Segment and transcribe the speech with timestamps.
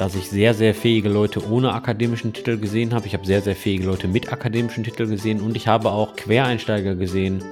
[0.00, 3.06] dass ich sehr, sehr fähige Leute ohne akademischen Titel gesehen habe.
[3.06, 6.94] Ich habe sehr, sehr fähige Leute mit akademischen Titel gesehen und ich habe auch Quereinsteiger
[6.94, 7.44] gesehen.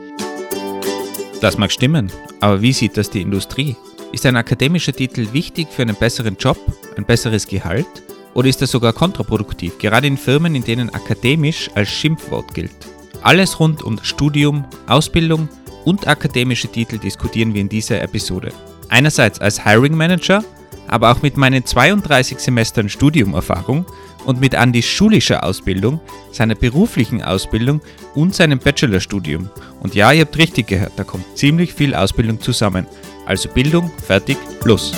[1.42, 3.76] Das mag stimmen, aber wie sieht das die Industrie?
[4.12, 6.56] Ist ein akademischer Titel wichtig für einen besseren Job,
[6.96, 7.86] ein besseres Gehalt
[8.32, 12.72] oder ist er sogar kontraproduktiv, gerade in Firmen, in denen akademisch als Schimpfwort gilt?
[13.20, 15.50] Alles rund um Studium, Ausbildung
[15.84, 18.52] und akademische Titel diskutieren wir in dieser Episode.
[18.88, 20.42] Einerseits als Hiring Manager,
[20.88, 23.86] aber auch mit meinen 32 Semestern Studiumerfahrung
[24.24, 26.00] und mit Andys schulischer Ausbildung,
[26.32, 27.80] seiner beruflichen Ausbildung
[28.14, 29.48] und seinem Bachelorstudium.
[29.80, 32.86] Und ja, ihr habt richtig gehört, da kommt ziemlich viel Ausbildung zusammen.
[33.26, 34.92] Also Bildung, fertig, los.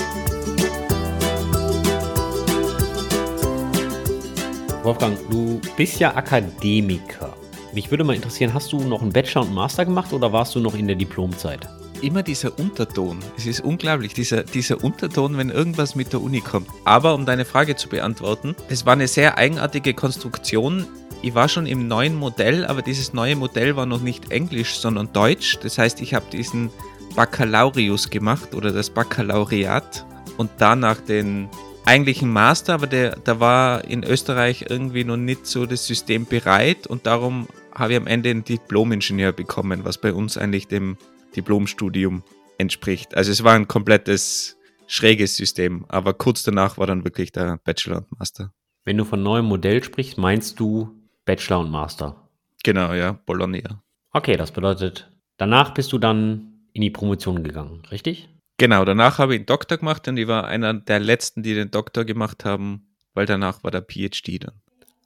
[4.82, 7.36] Wolfgang, du bist ja Akademiker.
[7.72, 10.60] Mich würde mal interessieren, hast du noch einen Bachelor und Master gemacht oder warst du
[10.60, 11.68] noch in der Diplomzeit?
[12.02, 13.18] Immer dieser Unterton.
[13.36, 16.68] Es ist unglaublich, dieser, dieser Unterton, wenn irgendwas mit der Uni kommt.
[16.84, 20.86] Aber um deine Frage zu beantworten, es war eine sehr eigenartige Konstruktion.
[21.22, 25.12] Ich war schon im neuen Modell, aber dieses neue Modell war noch nicht Englisch, sondern
[25.12, 25.58] Deutsch.
[25.62, 26.70] Das heißt, ich habe diesen
[27.14, 30.04] Baccalaureus gemacht oder das Baccalaureat
[30.36, 31.48] und danach den
[31.84, 36.86] eigentlichen Master, aber der, da war in Österreich irgendwie noch nicht so das System bereit
[36.86, 40.96] und darum habe ich am Ende einen Diplom-Ingenieur bekommen, was bei uns eigentlich dem
[41.36, 42.22] Diplomstudium
[42.58, 43.16] entspricht.
[43.16, 47.98] Also es war ein komplettes schräges System, aber kurz danach war dann wirklich der Bachelor
[47.98, 48.52] und Master.
[48.84, 50.90] Wenn du von neuem Modell sprichst, meinst du
[51.24, 52.28] Bachelor und Master?
[52.64, 53.82] Genau, ja, Bologna.
[54.12, 58.28] Okay, das bedeutet, danach bist du dann in die Promotion gegangen, richtig?
[58.58, 61.70] Genau, danach habe ich einen Doktor gemacht und ich war einer der letzten, die den
[61.70, 64.60] Doktor gemacht haben, weil danach war der PhD dann.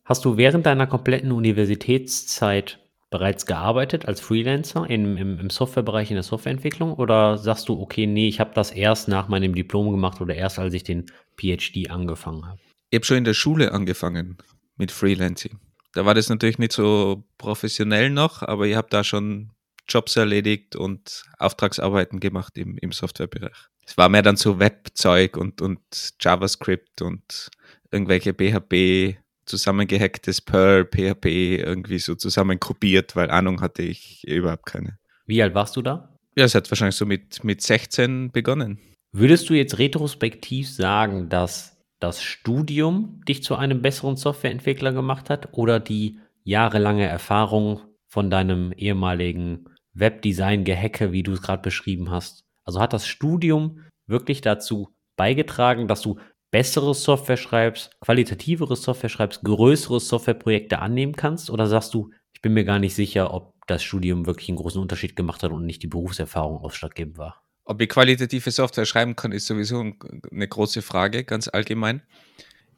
[0.05, 2.81] Hast du während deiner kompletten Universitätszeit
[3.15, 6.95] bereits gearbeitet als Freelancer im, im, im Softwarebereich, in der Softwareentwicklung?
[6.95, 10.59] Oder sagst du, okay, nee, ich habe das erst nach meinem Diplom gemacht oder erst
[10.59, 12.59] als ich den PhD angefangen habe?
[12.91, 14.39] Ich habe schon in der Schule angefangen
[14.77, 15.61] mit Freelancing.
[15.93, 19.53] Da war das natürlich nicht so professionell noch, aber ich habe da schon
[19.89, 23.69] Jobs erledigt und Auftragsarbeiten gemacht im, im Softwarebereich.
[23.87, 27.49] Es war mehr dann so Webzeug und, und JavaScript und
[27.93, 34.99] irgendwelche PHP zusammengehacktes Perl, PHP irgendwie so zusammengruppiert, weil Ahnung hatte ich überhaupt keine.
[35.27, 36.17] Wie alt warst du da?
[36.37, 38.79] Ja, es hat wahrscheinlich so mit, mit 16 begonnen.
[39.13, 45.51] Würdest du jetzt retrospektiv sagen, dass das Studium dich zu einem besseren Softwareentwickler gemacht hat
[45.53, 52.45] oder die jahrelange Erfahrung von deinem ehemaligen Webdesign-Gehacke, wie du es gerade beschrieben hast?
[52.65, 56.19] Also hat das Studium wirklich dazu beigetragen, dass du
[56.55, 61.51] bessere Software schreibst, qualitativere Software schreibst, größere Softwareprojekte annehmen kannst?
[61.51, 64.81] Oder sagst du, ich bin mir gar nicht sicher, ob das Studium wirklich einen großen
[64.81, 67.43] Unterschied gemacht hat und nicht die Berufserfahrung ausschlaggebend war?
[67.65, 72.03] Ob ich qualitative Software schreiben kann, ist sowieso eine große Frage, ganz allgemein.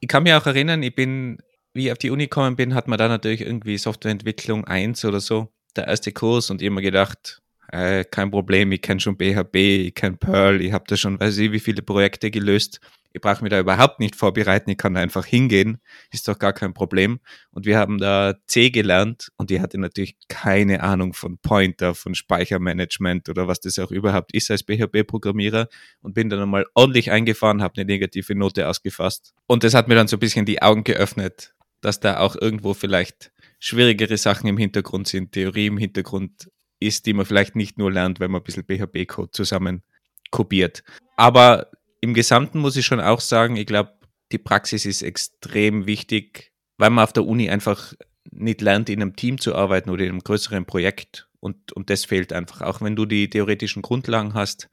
[0.00, 1.42] Ich kann mich auch erinnern, ich bin,
[1.74, 5.20] wie ich auf die Uni gekommen bin, hat man da natürlich irgendwie Softwareentwicklung 1 oder
[5.20, 9.94] so, der erste Kurs und immer gedacht, äh, kein Problem, ich kenne schon PHP, ich
[9.94, 12.80] kenne Perl, ich habe da schon, weiß ich, wie viele Projekte gelöst
[13.16, 15.78] ich brauche mich da überhaupt nicht vorbereiten, ich kann da einfach hingehen,
[16.12, 17.18] ist doch gar kein Problem.
[17.50, 22.14] Und wir haben da C gelernt und die hatte natürlich keine Ahnung von Pointer, von
[22.14, 25.68] Speichermanagement oder was das auch überhaupt ist als PHP-Programmierer
[26.02, 29.32] und bin dann einmal ordentlich eingefahren, habe eine negative Note ausgefasst.
[29.46, 32.74] Und das hat mir dann so ein bisschen die Augen geöffnet, dass da auch irgendwo
[32.74, 36.50] vielleicht schwierigere Sachen im Hintergrund sind, Theorie im Hintergrund
[36.80, 39.82] ist, die man vielleicht nicht nur lernt, wenn man ein bisschen PHP-Code zusammen
[40.30, 40.82] kopiert.
[41.16, 43.92] Aber im Gesamten muss ich schon auch sagen, ich glaube,
[44.32, 47.94] die Praxis ist extrem wichtig, weil man auf der Uni einfach
[48.30, 51.28] nicht lernt, in einem Team zu arbeiten oder in einem größeren Projekt.
[51.40, 52.60] Und, und das fehlt einfach.
[52.60, 54.68] Auch wenn du die theoretischen Grundlagen hast,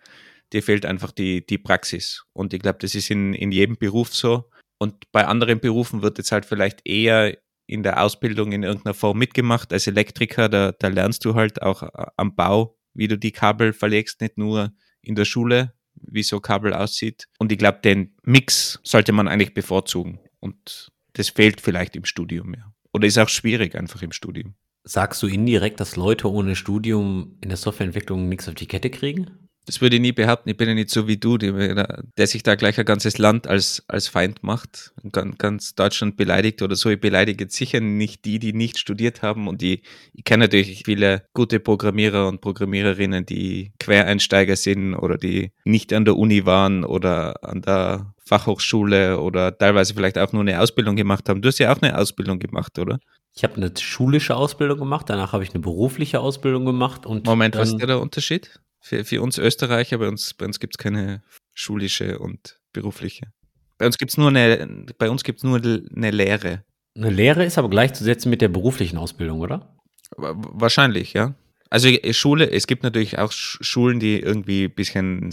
[0.53, 2.25] dir fehlt einfach die, die Praxis.
[2.33, 4.49] Und ich glaube, das ist in, in jedem Beruf so.
[4.79, 9.17] Und bei anderen Berufen wird jetzt halt vielleicht eher in der Ausbildung in irgendeiner Form
[9.17, 9.71] mitgemacht.
[9.71, 11.83] Als Elektriker, da, da lernst du halt auch
[12.17, 16.73] am Bau, wie du die Kabel verlegst, nicht nur in der Schule, wie so Kabel
[16.73, 17.27] aussieht.
[17.39, 20.19] Und ich glaube, den Mix sollte man eigentlich bevorzugen.
[20.39, 22.73] Und das fehlt vielleicht im Studium, ja.
[22.93, 24.55] Oder ist auch schwierig einfach im Studium.
[24.83, 29.42] Sagst du indirekt, dass Leute ohne Studium in der Softwareentwicklung nichts auf die Kette kriegen?
[29.65, 30.49] Das würde ich nie behaupten.
[30.49, 33.47] Ich bin ja nicht so wie du, der, der sich da gleich ein ganzes Land
[33.47, 36.89] als, als Feind macht und ganz, ganz Deutschland beleidigt oder so.
[36.89, 39.47] Ich beleidige jetzt sicher nicht die, die nicht studiert haben.
[39.47, 39.83] Und die,
[40.13, 46.03] ich kenne natürlich viele gute Programmierer und Programmiererinnen, die Quereinsteiger sind oder die nicht an
[46.03, 51.29] der Uni waren oder an der Fachhochschule oder teilweise vielleicht auch nur eine Ausbildung gemacht
[51.29, 51.41] haben.
[51.41, 52.99] Du hast ja auch eine Ausbildung gemacht, oder?
[53.35, 57.25] Ich habe eine schulische Ausbildung gemacht, danach habe ich eine berufliche Ausbildung gemacht und.
[57.25, 58.59] Moment, was ist der Unterschied?
[58.83, 63.31] Für, für uns Österreicher, bei uns, bei uns gibt es keine schulische und berufliche.
[63.77, 66.65] Bei uns gibt es nur, eine, bei uns gibt's nur eine Lehre.
[66.95, 69.77] Eine Lehre ist aber gleichzusetzen mit der beruflichen Ausbildung, oder?
[70.17, 71.33] Wahrscheinlich, ja.
[71.69, 75.31] Also Schule, es gibt natürlich auch Schulen, die irgendwie ein bisschen,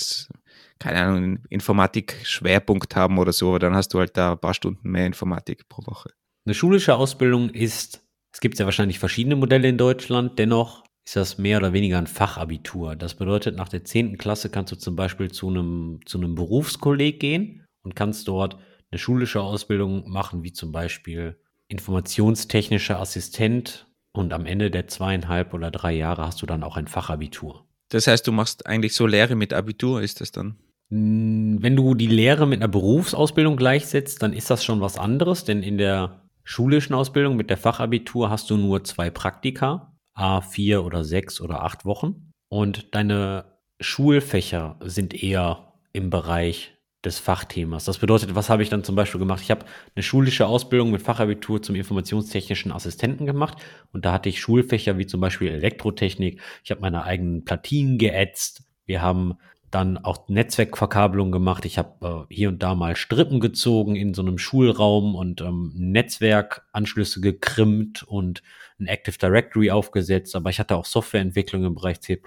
[0.79, 4.89] keine Ahnung, Informatik-Schwerpunkt haben oder so, aber dann hast du halt da ein paar Stunden
[4.89, 6.11] mehr Informatik pro Woche.
[6.47, 8.01] Eine schulische Ausbildung ist,
[8.33, 12.07] es gibt ja wahrscheinlich verschiedene Modelle in Deutschland, dennoch ist das mehr oder weniger ein
[12.07, 12.97] Fachabitur.
[12.97, 14.19] Das bedeutet, nach der 10.
[14.19, 18.59] Klasse kannst du zum Beispiel zu einem, zu einem Berufskolleg gehen und kannst dort
[18.91, 21.37] eine schulische Ausbildung machen, wie zum Beispiel
[21.69, 26.89] informationstechnischer Assistent und am Ende der zweieinhalb oder drei Jahre hast du dann auch ein
[26.89, 27.67] Fachabitur.
[27.91, 30.57] Das heißt, du machst eigentlich so Lehre mit Abitur, ist das dann?
[30.91, 35.45] Hm, wenn du die Lehre mit einer Berufsausbildung gleichsetzt, dann ist das schon was anderes,
[35.45, 39.90] denn in der schulischen Ausbildung mit der Fachabitur hast du nur zwei Praktika,
[40.21, 42.33] a vier oder sechs oder acht Wochen.
[42.49, 43.45] Und deine
[43.81, 47.87] Schulfächer sind eher im Bereich des Fachthemas.
[47.87, 49.41] Das bedeutet, was habe ich dann zum Beispiel gemacht?
[49.43, 49.65] Ich habe
[49.95, 53.57] eine schulische Ausbildung mit Fachabitur zum informationstechnischen Assistenten gemacht
[53.93, 56.43] und da hatte ich Schulfächer wie zum Beispiel Elektrotechnik.
[56.63, 58.65] Ich habe meine eigenen Platinen geätzt.
[58.85, 59.39] Wir haben
[59.71, 61.65] dann auch Netzwerkverkabelung gemacht.
[61.65, 65.73] Ich habe äh, hier und da mal Strippen gezogen in so einem Schulraum und ähm,
[65.75, 68.43] Netzwerkanschlüsse gekrimmt und
[68.81, 70.35] ein Active Directory aufgesetzt.
[70.35, 72.21] Aber ich hatte auch Softwareentwicklung im Bereich C++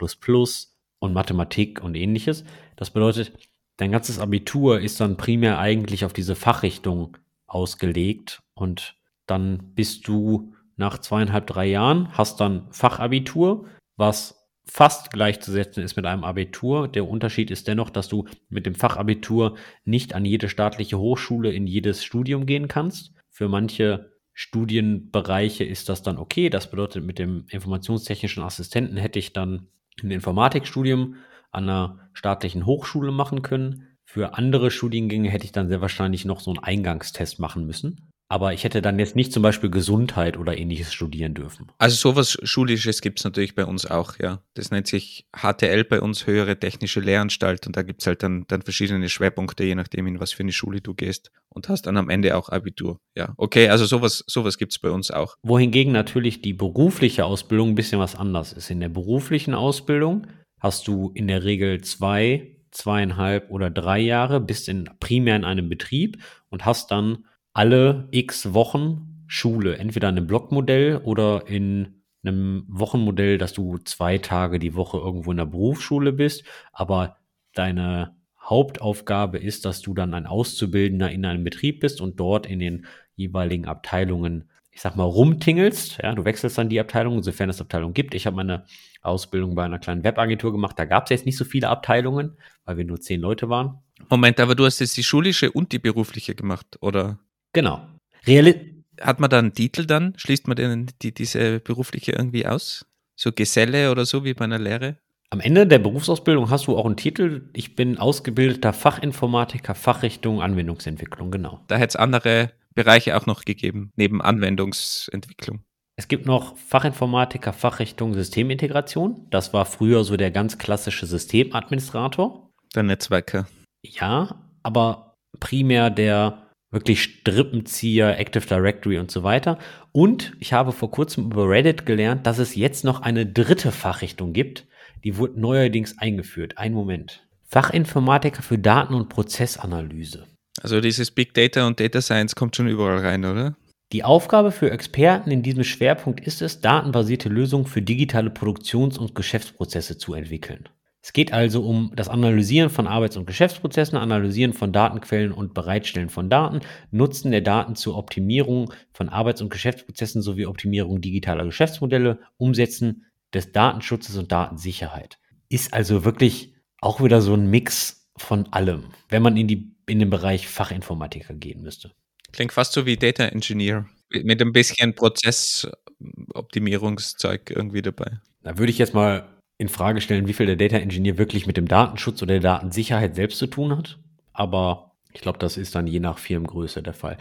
[0.99, 2.45] und Mathematik und ähnliches.
[2.77, 3.33] Das bedeutet,
[3.77, 7.17] dein ganzes Abitur ist dann primär eigentlich auf diese Fachrichtung
[7.47, 8.95] ausgelegt und
[9.27, 16.05] dann bist du nach zweieinhalb, drei Jahren, hast dann Fachabitur, was fast gleichzusetzen ist mit
[16.05, 16.87] einem Abitur.
[16.87, 21.67] Der Unterschied ist dennoch, dass du mit dem Fachabitur nicht an jede staatliche Hochschule in
[21.67, 23.13] jedes Studium gehen kannst.
[23.29, 26.49] Für manche Studienbereiche ist das dann okay.
[26.49, 29.67] Das bedeutet, mit dem informationstechnischen Assistenten hätte ich dann
[30.01, 31.15] ein Informatikstudium
[31.51, 33.87] an einer staatlichen Hochschule machen können.
[34.05, 38.12] Für andere Studiengänge hätte ich dann sehr wahrscheinlich noch so einen Eingangstest machen müssen.
[38.33, 41.67] Aber ich hätte dann jetzt nicht zum Beispiel Gesundheit oder ähnliches studieren dürfen.
[41.77, 44.41] Also sowas Schulisches gibt es natürlich bei uns auch, ja.
[44.55, 47.67] Das nennt sich HTL bei uns, Höhere Technische Lehranstalt.
[47.67, 50.51] Und da gibt es halt dann, dann verschiedene Schwerpunkte, je nachdem, in was für eine
[50.51, 51.31] Schule du gehst.
[51.49, 52.99] Und hast dann am Ende auch Abitur.
[53.15, 55.35] Ja, okay, also sowas, sowas gibt es bei uns auch.
[55.43, 58.71] Wohingegen natürlich die berufliche Ausbildung ein bisschen was anders ist.
[58.71, 60.25] In der beruflichen Ausbildung
[60.59, 65.69] hast du in der Regel zwei, zweieinhalb oder drei Jahre, bist in, primär in einem
[65.69, 66.17] Betrieb
[66.49, 73.37] und hast dann alle x Wochen Schule, entweder in einem Blockmodell oder in einem Wochenmodell,
[73.37, 77.17] dass du zwei Tage die Woche irgendwo in der Berufsschule bist, aber
[77.53, 82.59] deine Hauptaufgabe ist, dass du dann ein Auszubildender in einem Betrieb bist und dort in
[82.59, 82.85] den
[83.15, 85.99] jeweiligen Abteilungen ich sag mal, rumtingelst.
[86.01, 88.15] Ja, du wechselst dann die Abteilung, sofern es Abteilungen gibt.
[88.15, 88.65] Ich habe meine
[89.01, 90.77] Ausbildung bei einer kleinen Webagentur gemacht.
[90.79, 93.77] Da gab es jetzt nicht so viele Abteilungen, weil wir nur zehn Leute waren.
[94.09, 97.19] Moment, aber du hast jetzt die schulische und die berufliche gemacht, oder?
[97.53, 97.87] Genau.
[98.27, 100.13] Reali Hat man da einen Titel dann?
[100.17, 102.85] Schließt man denn die, diese berufliche irgendwie aus?
[103.15, 104.97] So Geselle oder so wie bei einer Lehre?
[105.29, 107.49] Am Ende der Berufsausbildung hast du auch einen Titel.
[107.53, 111.61] Ich bin ausgebildeter Fachinformatiker, Fachrichtung Anwendungsentwicklung, genau.
[111.67, 115.63] Da hätte es andere Bereiche auch noch gegeben, neben Anwendungsentwicklung?
[115.95, 119.27] Es gibt noch Fachinformatiker, Fachrichtung Systemintegration.
[119.29, 122.51] Das war früher so der ganz klassische Systemadministrator.
[122.75, 123.47] Der Netzwerker.
[123.83, 126.42] Ja, aber primär der
[126.73, 129.57] wirklich Strippenzieher, Active Directory und so weiter.
[129.91, 134.33] Und ich habe vor kurzem über Reddit gelernt, dass es jetzt noch eine dritte Fachrichtung
[134.33, 134.65] gibt.
[135.03, 136.57] Die wurde neuerdings eingeführt.
[136.57, 137.25] Ein Moment.
[137.45, 140.25] Fachinformatiker für Daten- und Prozessanalyse.
[140.61, 143.55] Also dieses Big Data und Data Science kommt schon überall rein, oder?
[143.91, 149.13] Die Aufgabe für Experten in diesem Schwerpunkt ist es, datenbasierte Lösungen für digitale Produktions- und
[149.13, 150.67] Geschäftsprozesse zu entwickeln.
[151.05, 156.07] Es geht also um das Analysieren von Arbeits- und Geschäftsprozessen, Analysieren von Datenquellen und Bereitstellen
[156.07, 162.19] von Daten, Nutzen der Daten zur Optimierung von Arbeits- und Geschäftsprozessen sowie Optimierung digitaler Geschäftsmodelle,
[162.37, 165.19] Umsetzen des Datenschutzes und Datensicherheit.
[165.49, 168.85] Ist also wirklich auch wieder so ein Mix von allem.
[169.09, 171.91] Wenn man in die in den Bereich Fachinformatiker gehen müsste.
[172.31, 173.89] Klingt fast so wie Data Engineer.
[174.09, 178.21] Mit ein bisschen Prozessoptimierungszeug irgendwie dabei.
[178.43, 181.57] Da würde ich jetzt mal in Frage stellen, wie viel der Data Engineer wirklich mit
[181.57, 183.99] dem Datenschutz oder der Datensicherheit selbst zu tun hat.
[184.33, 187.17] Aber ich glaube, das ist dann je nach Firmengröße der Fall.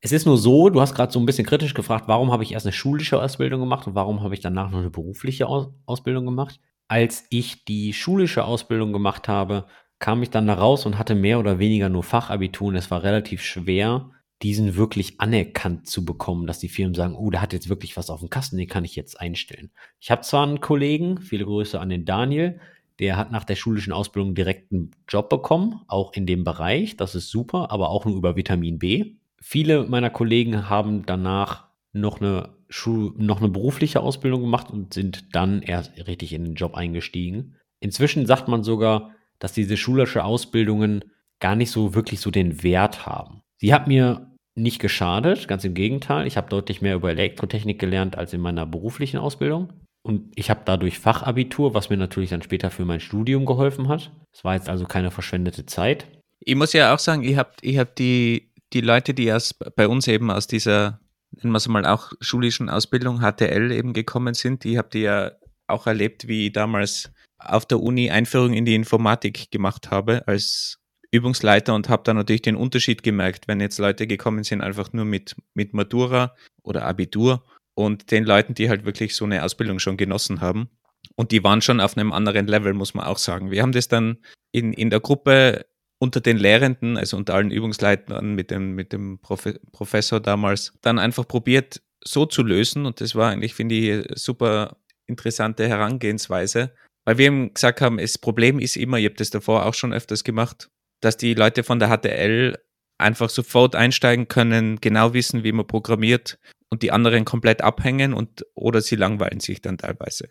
[0.00, 2.52] Es ist nur so, du hast gerade so ein bisschen kritisch gefragt, warum habe ich
[2.52, 6.24] erst eine schulische Ausbildung gemacht und warum habe ich danach noch eine berufliche Aus Ausbildung
[6.24, 6.60] gemacht.
[6.88, 9.66] Als ich die schulische Ausbildung gemacht habe,
[9.98, 13.04] kam ich dann da raus und hatte mehr oder weniger nur Fachabitur und es war
[13.04, 14.10] relativ schwer,
[14.42, 18.10] diesen wirklich anerkannt zu bekommen, dass die Firmen sagen, oh, der hat jetzt wirklich was
[18.10, 19.70] auf dem Kasten, den kann ich jetzt einstellen.
[20.00, 22.58] Ich habe zwar einen Kollegen, viele Grüße an den Daniel,
[22.98, 26.96] der hat nach der schulischen Ausbildung direkt einen Job bekommen, auch in dem Bereich.
[26.96, 29.16] Das ist super, aber auch nur über Vitamin B.
[29.40, 35.34] Viele meiner Kollegen haben danach noch eine, Schul noch eine berufliche Ausbildung gemacht und sind
[35.34, 37.56] dann erst richtig in den Job eingestiegen.
[37.80, 41.04] Inzwischen sagt man sogar, dass diese schulische Ausbildungen
[41.40, 43.42] gar nicht so wirklich so den Wert haben.
[43.56, 46.26] Sie hat mir nicht geschadet, ganz im Gegenteil.
[46.26, 49.72] Ich habe deutlich mehr über Elektrotechnik gelernt als in meiner beruflichen Ausbildung.
[50.02, 54.10] Und ich habe dadurch Fachabitur, was mir natürlich dann später für mein Studium geholfen hat.
[54.32, 56.06] Es war jetzt also keine verschwendete Zeit.
[56.40, 59.86] Ich muss ja auch sagen, ich habe ich hab die, die Leute, die aus, bei
[59.86, 64.64] uns eben aus dieser, nennen wir es mal auch schulischen Ausbildung, HTL eben gekommen sind,
[64.64, 65.32] die habt ihr ja
[65.68, 70.81] auch erlebt, wie ich damals auf der Uni Einführung in die Informatik gemacht habe als
[71.12, 75.04] Übungsleiter und habe da natürlich den Unterschied gemerkt, wenn jetzt Leute gekommen sind, einfach nur
[75.04, 79.96] mit, mit Matura oder Abitur und den Leuten, die halt wirklich so eine Ausbildung schon
[79.96, 80.70] genossen haben.
[81.14, 83.50] Und die waren schon auf einem anderen Level, muss man auch sagen.
[83.50, 84.18] Wir haben das dann
[84.52, 85.66] in, in der Gruppe
[85.98, 90.98] unter den Lehrenden, also unter allen Übungsleitern mit dem, mit dem Profe Professor damals, dann
[90.98, 92.86] einfach probiert, so zu lösen.
[92.86, 98.18] Und das war eigentlich, finde ich, super interessante Herangehensweise, weil wir eben gesagt haben, das
[98.18, 100.70] Problem ist immer, ich habe das davor auch schon öfters gemacht,
[101.02, 102.56] dass die Leute von der HTL
[102.98, 106.38] einfach sofort einsteigen können, genau wissen, wie man programmiert
[106.70, 110.28] und die anderen komplett abhängen und oder sie langweilen sich dann teilweise.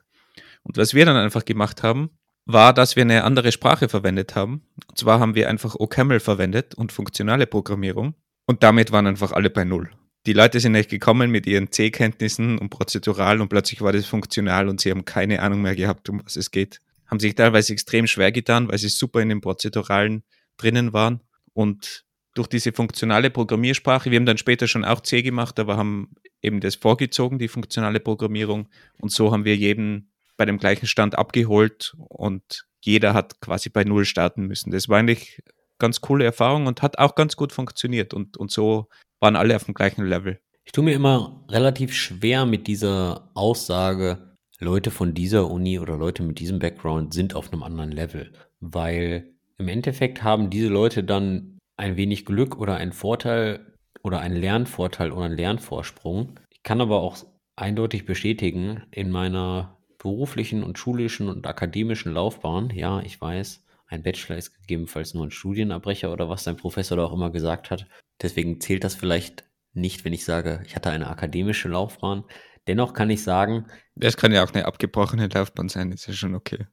[0.64, 2.10] Und was wir dann einfach gemacht haben,
[2.46, 4.66] war, dass wir eine andere Sprache verwendet haben.
[4.88, 8.16] Und zwar haben wir einfach OCaml verwendet und funktionale Programmierung.
[8.46, 9.92] Und damit waren einfach alle bei Null.
[10.28, 14.70] Die Leute sind nicht gekommen mit ihren C-Kenntnissen und prozedural und plötzlich war das funktional
[14.70, 16.80] und sie haben keine Ahnung mehr gehabt, um was es geht.
[17.08, 20.24] Haben sich teilweise extrem schwer getan, weil sie super in den Prozeduralen
[20.58, 21.22] drinnen waren.
[21.54, 26.14] Und durch diese funktionale Programmiersprache, wir haben dann später schon auch C gemacht, aber haben
[26.42, 28.70] eben das vorgezogen, die funktionale Programmierung.
[29.00, 33.84] Und so haben wir jeden bei dem gleichen Stand abgeholt und jeder hat quasi bei
[33.84, 34.72] Null starten müssen.
[34.72, 35.44] Das war eigentlich
[35.78, 38.88] ganz coole Erfahrung und hat auch ganz gut funktioniert und, und so
[39.20, 40.40] waren alle auf dem gleichen Level.
[40.64, 46.24] Ich tue mir immer relativ schwer mit dieser Aussage, Leute von dieser Uni oder Leute
[46.24, 49.31] mit diesem Background sind auf einem anderen Level, weil
[49.62, 55.12] im Endeffekt haben diese Leute dann ein wenig Glück oder einen Vorteil oder einen Lernvorteil
[55.12, 56.40] oder einen Lernvorsprung.
[56.50, 57.18] Ich kann aber auch
[57.56, 64.38] eindeutig bestätigen, in meiner beruflichen und schulischen und akademischen Laufbahn, ja, ich weiß, ein Bachelor
[64.38, 67.86] ist gegebenenfalls nur ein Studienabbrecher oder was dein Professor da auch immer gesagt hat.
[68.22, 72.24] Deswegen zählt das vielleicht nicht, wenn ich sage, ich hatte eine akademische Laufbahn.
[72.68, 73.68] Dennoch kann ich sagen.
[73.96, 76.68] Das kann ja auch eine abgebrochene Laufbahn sein, ist ja schon okay.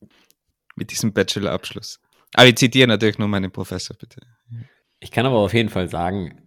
[0.76, 2.00] Mit diesem Bachelor-Abschluss.
[2.35, 4.20] Aber ich zitiere natürlich nur meinen Professor, bitte.
[5.00, 6.42] Ich kann aber auf jeden Fall sagen,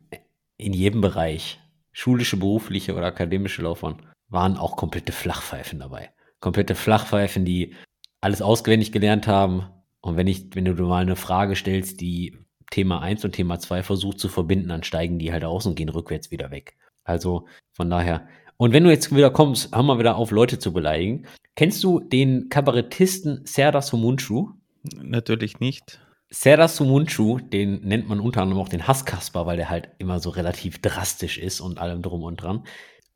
[0.58, 1.60] in jedem Bereich,
[1.92, 6.12] schulische, berufliche oder akademische Laufbahn, waren auch komplette Flachpfeifen dabei
[6.42, 7.76] komplette Flachpfeifen, die
[8.20, 9.68] alles auswendig gelernt haben.
[10.02, 12.38] Und wenn ich, wenn du mal eine Frage stellst, die
[12.72, 15.90] Thema 1 und Thema 2 versucht zu verbinden, dann steigen die halt aus und gehen
[15.90, 16.76] rückwärts wieder weg.
[17.04, 18.28] Also von daher.
[18.58, 21.26] Und wenn du jetzt wieder kommst, hör mal wieder auf, Leute zu beleidigen.
[21.56, 24.52] Kennst du den Kabarettisten Serdar Sumunchu?
[24.84, 26.00] Natürlich nicht.
[26.30, 30.30] Serdar Sumunchu, den nennt man unter anderem auch den Hasskasper, weil der halt immer so
[30.30, 32.66] relativ drastisch ist und allem drum und dran.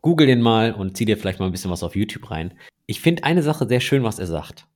[0.02, 2.54] Google den mal und zieh dir vielleicht mal ein bisschen was auf YouTube rein.
[2.86, 4.68] Ich finde eine Sache sehr schön, was er sagt.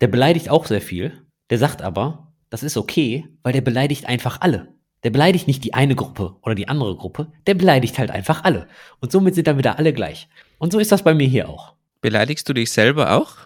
[0.00, 1.26] Der beleidigt auch sehr viel.
[1.50, 4.74] Der sagt aber, das ist okay, weil der beleidigt einfach alle.
[5.04, 8.68] Der beleidigt nicht die eine Gruppe oder die andere Gruppe, der beleidigt halt einfach alle.
[9.00, 10.28] Und somit sind dann wieder alle gleich.
[10.58, 11.74] Und so ist das bei mir hier auch.
[12.00, 13.36] Beleidigst du dich selber auch?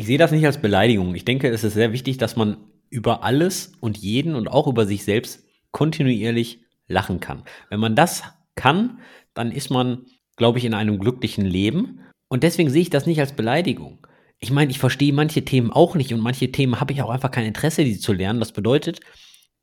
[0.00, 1.14] Ich sehe das nicht als Beleidigung.
[1.14, 2.56] Ich denke, es ist sehr wichtig, dass man
[2.88, 7.42] über alles und jeden und auch über sich selbst kontinuierlich lachen kann.
[7.68, 8.22] Wenn man das
[8.54, 9.00] kann,
[9.34, 10.06] dann ist man
[10.40, 12.00] glaube ich, in einem glücklichen Leben.
[12.28, 14.06] Und deswegen sehe ich das nicht als Beleidigung.
[14.38, 17.30] Ich meine, ich verstehe manche Themen auch nicht und manche Themen habe ich auch einfach
[17.30, 18.40] kein Interesse, die zu lernen.
[18.40, 19.00] Das bedeutet,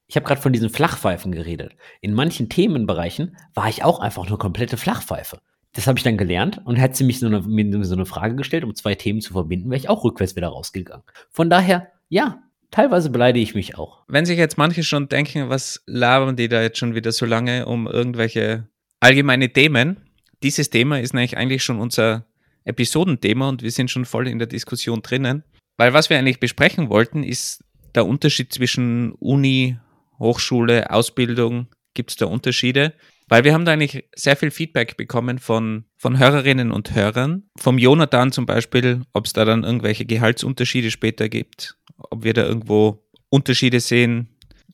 [0.06, 1.75] ich habe gerade von diesen Flachpfeifen geredet.
[2.00, 5.39] In manchen Themenbereichen war ich auch einfach eine komplette Flachpfeife.
[5.77, 7.43] Das habe ich dann gelernt und hätte sie mich so eine,
[7.86, 11.03] so eine Frage gestellt, um zwei Themen zu verbinden, wäre ich auch rückwärts wieder rausgegangen.
[11.29, 12.41] Von daher, ja,
[12.72, 14.03] teilweise beleidige ich mich auch.
[14.07, 17.67] Wenn sich jetzt manche schon denken, was labern die da jetzt schon wieder so lange
[17.67, 18.67] um irgendwelche
[19.01, 19.98] allgemeine Themen,
[20.41, 22.25] dieses Thema ist nämlich eigentlich schon unser
[22.63, 25.43] Episodenthema und wir sind schon voll in der Diskussion drinnen.
[25.77, 29.77] Weil was wir eigentlich besprechen wollten, ist der Unterschied zwischen Uni,
[30.17, 31.67] Hochschule, Ausbildung.
[31.93, 32.93] Gibt es da Unterschiede?
[33.27, 37.43] Weil wir haben da eigentlich sehr viel Feedback bekommen von, von Hörerinnen und Hörern.
[37.57, 42.46] Vom Jonathan zum Beispiel, ob es da dann irgendwelche Gehaltsunterschiede später gibt, ob wir da
[42.46, 44.29] irgendwo Unterschiede sehen.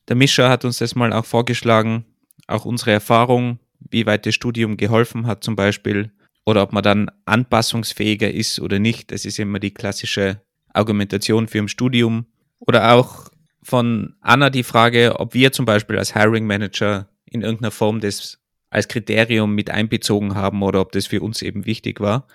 [0.07, 2.05] Der Mischer hat uns das mal auch vorgeschlagen,
[2.47, 6.11] auch unsere Erfahrung wie weit das Studium geholfen hat zum Beispiel
[6.45, 9.11] oder ob man dann anpassungsfähiger ist oder nicht.
[9.11, 10.41] Das ist immer die klassische
[10.73, 12.25] Argumentation für ein Studium.
[12.59, 13.29] Oder auch
[13.61, 18.39] von Anna die Frage, ob wir zum Beispiel als Hiring Manager in irgendeiner Form das
[18.73, 22.27] als Kriterium mit einbezogen haben oder ob das für uns eben wichtig war.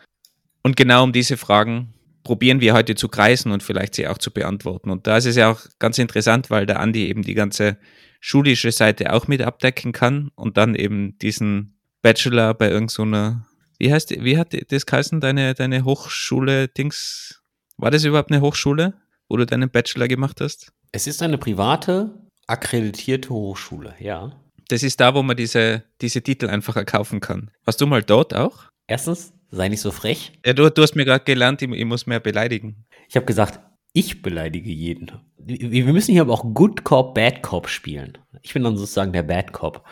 [0.63, 4.31] Und genau um diese Fragen probieren wir heute zu kreisen und vielleicht sie auch zu
[4.31, 4.91] beantworten.
[4.91, 7.79] Und da ist es ja auch ganz interessant, weil der Andi eben die ganze
[8.21, 13.93] schulische Seite auch mit abdecken kann und dann eben diesen Bachelor bei irgendeiner, so wie
[13.93, 17.43] heißt, wie hat das geheißen, deine, deine Hochschule, Dings,
[17.77, 18.95] war das überhaupt eine Hochschule,
[19.29, 20.73] wo du deinen Bachelor gemacht hast?
[20.93, 22.15] Es ist eine private,
[22.47, 24.33] akkreditierte Hochschule, ja.
[24.69, 27.51] Das ist da, wo man diese, diese Titel einfach erkaufen kann.
[27.65, 28.65] Warst du mal dort auch?
[28.87, 30.33] Erstens, sei nicht so frech.
[30.45, 32.85] Ja, du, du hast mir gerade gelernt, ich, ich, muss mehr beleidigen.
[33.09, 33.61] Ich habe gesagt,
[33.95, 35.11] ich beleidige jeden.
[35.39, 38.19] Wir müssen hier aber auch Good Cop, Bad Cop spielen.
[38.43, 39.85] Ich bin dann sozusagen der Bad Cop.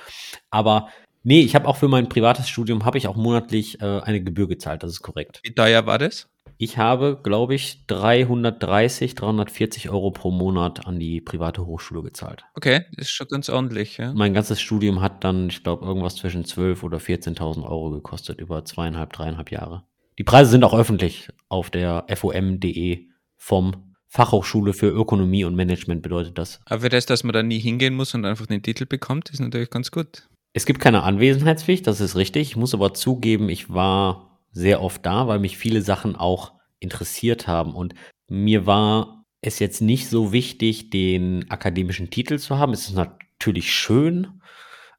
[0.50, 0.90] Aber
[1.22, 4.46] nee, ich habe auch für mein privates Studium, habe ich auch monatlich äh, eine Gebühr
[4.46, 5.40] gezahlt, das ist korrekt.
[5.42, 6.28] Wie teuer war das?
[6.58, 12.44] Ich habe, glaube ich, 330, 340 Euro pro Monat an die private Hochschule gezahlt.
[12.54, 14.12] Okay, das ist schon ganz ordentlich, ja.
[14.14, 18.64] Mein ganzes Studium hat dann, ich glaube, irgendwas zwischen 12.000 oder 14.000 Euro gekostet, über
[18.64, 19.84] zweieinhalb, dreieinhalb Jahre.
[20.18, 26.38] Die Preise sind auch öffentlich auf der fom.de vom Fachhochschule für Ökonomie und Management bedeutet
[26.38, 26.60] das.
[26.64, 29.40] Aber für das, dass man da nie hingehen muss und einfach den Titel bekommt, ist
[29.40, 30.26] natürlich ganz gut.
[30.54, 32.48] Es gibt keine Anwesenheitspflicht, das ist richtig.
[32.48, 37.46] Ich muss aber zugeben, ich war sehr oft da, weil mich viele Sachen auch interessiert
[37.46, 37.74] haben.
[37.74, 37.94] Und
[38.28, 42.72] mir war es jetzt nicht so wichtig, den akademischen Titel zu haben.
[42.72, 44.40] Es ist natürlich schön,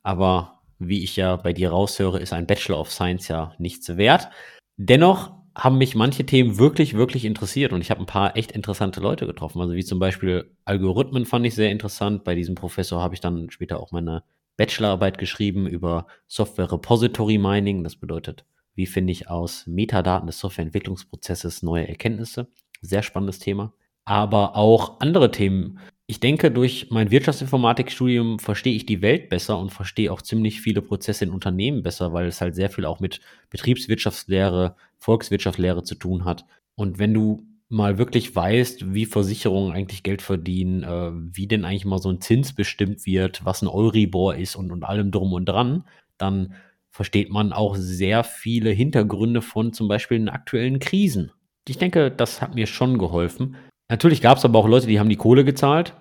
[0.04, 4.30] aber wie ich ja bei dir raushöre, ist ein Bachelor of Science ja nichts wert.
[4.78, 9.00] Dennoch haben mich manche Themen wirklich, wirklich interessiert und ich habe ein paar echt interessante
[9.00, 9.60] Leute getroffen.
[9.60, 12.24] Also wie zum Beispiel Algorithmen fand ich sehr interessant.
[12.24, 14.24] Bei diesem Professor habe ich dann später auch meine
[14.56, 17.84] Bachelorarbeit geschrieben über Software Repository Mining.
[17.84, 18.46] Das bedeutet
[18.78, 22.48] wie finde ich aus Metadaten des Softwareentwicklungsprozesses neue Erkenntnisse?
[22.82, 23.74] Sehr spannendes Thema.
[24.06, 25.80] Aber auch andere Themen.
[26.06, 30.82] Ich denke, durch mein Wirtschaftsinformatikstudium verstehe ich die Welt besser und verstehe auch ziemlich viele
[30.82, 33.20] Prozesse in Unternehmen besser, weil es halt sehr viel auch mit
[33.50, 36.46] Betriebswirtschaftslehre, Volkswirtschaftslehre zu tun hat.
[36.76, 41.84] Und wenn du mal wirklich weißt, wie Versicherungen eigentlich Geld verdienen, äh, wie denn eigentlich
[41.84, 45.46] mal so ein Zins bestimmt wird, was ein Euribor ist und, und allem drum und
[45.46, 45.84] dran,
[46.18, 46.54] dann
[46.98, 51.32] versteht man auch sehr viele Hintergründe von zum Beispiel den aktuellen Krisen.
[51.68, 53.56] Ich denke, das hat mir schon geholfen.
[53.88, 55.94] Natürlich gab es aber auch Leute, die haben die Kohle gezahlt.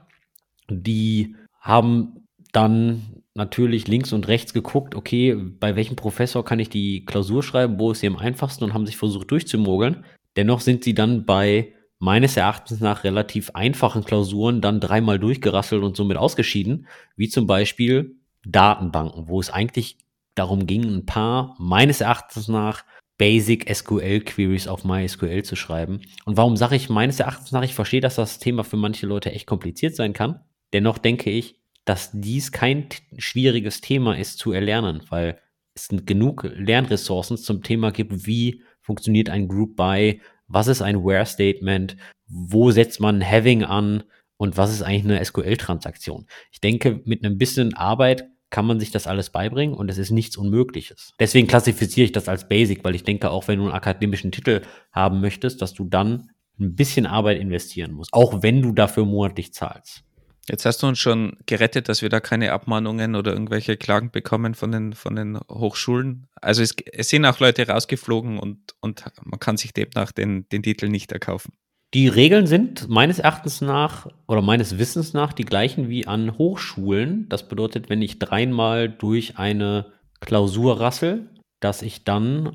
[0.70, 7.04] Die haben dann natürlich links und rechts geguckt, okay, bei welchem Professor kann ich die
[7.04, 10.02] Klausur schreiben, wo ist sie am einfachsten und haben sich versucht durchzumogeln.
[10.36, 15.94] Dennoch sind sie dann bei meines Erachtens nach relativ einfachen Klausuren dann dreimal durchgerasselt und
[15.94, 19.98] somit ausgeschieden, wie zum Beispiel Datenbanken, wo es eigentlich
[20.36, 22.84] darum ging, ein paar meines Erachtens nach
[23.18, 26.02] Basic SQL Queries auf MySQL zu schreiben.
[26.26, 29.32] Und warum sage ich meines Erachtens nach, ich verstehe, dass das Thema für manche Leute
[29.32, 30.40] echt kompliziert sein kann.
[30.72, 35.38] Dennoch denke ich, dass dies kein schwieriges Thema ist zu erlernen, weil
[35.74, 41.26] es genug Lernressourcen zum Thema gibt, wie funktioniert ein Group By, was ist ein Where
[41.26, 41.96] Statement,
[42.26, 44.04] wo setzt man Having an
[44.36, 46.26] und was ist eigentlich eine SQL-Transaktion.
[46.50, 50.10] Ich denke, mit einem bisschen Arbeit kann man sich das alles beibringen und es ist
[50.10, 51.12] nichts Unmögliches.
[51.18, 54.62] Deswegen klassifiziere ich das als Basic, weil ich denke, auch wenn du einen akademischen Titel
[54.92, 59.52] haben möchtest, dass du dann ein bisschen Arbeit investieren musst, auch wenn du dafür monatlich
[59.52, 60.04] zahlst.
[60.48, 64.54] Jetzt hast du uns schon gerettet, dass wir da keine Abmahnungen oder irgendwelche Klagen bekommen
[64.54, 66.28] von den, von den Hochschulen.
[66.40, 70.62] Also es, es sind auch Leute rausgeflogen und, und man kann sich demnach den, den
[70.62, 71.52] Titel nicht erkaufen.
[71.96, 77.26] Die Regeln sind meines Erachtens nach oder meines Wissens nach die gleichen wie an Hochschulen.
[77.30, 79.86] Das bedeutet, wenn ich dreimal durch eine
[80.20, 82.54] Klausur rassel, dass ich dann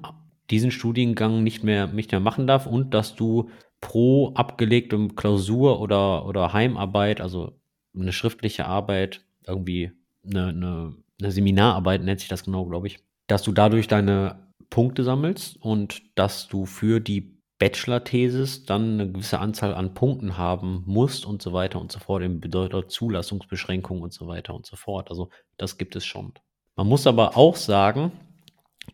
[0.51, 3.49] diesen Studiengang nicht mehr, nicht mehr machen darf und dass du
[3.79, 7.59] pro abgelegte Klausur oder, oder Heimarbeit, also
[7.95, 9.89] eine schriftliche Arbeit, irgendwie
[10.23, 15.03] eine, eine, eine Seminararbeit nennt sich das genau, glaube ich, dass du dadurch deine Punkte
[15.03, 21.27] sammelst und dass du für die Bachelor-Thesis dann eine gewisse Anzahl an Punkten haben musst
[21.27, 25.11] und so weiter und so fort, im bedeutet Zulassungsbeschränkungen und so weiter und so fort.
[25.11, 26.33] Also das gibt es schon.
[26.75, 28.13] Man muss aber auch sagen,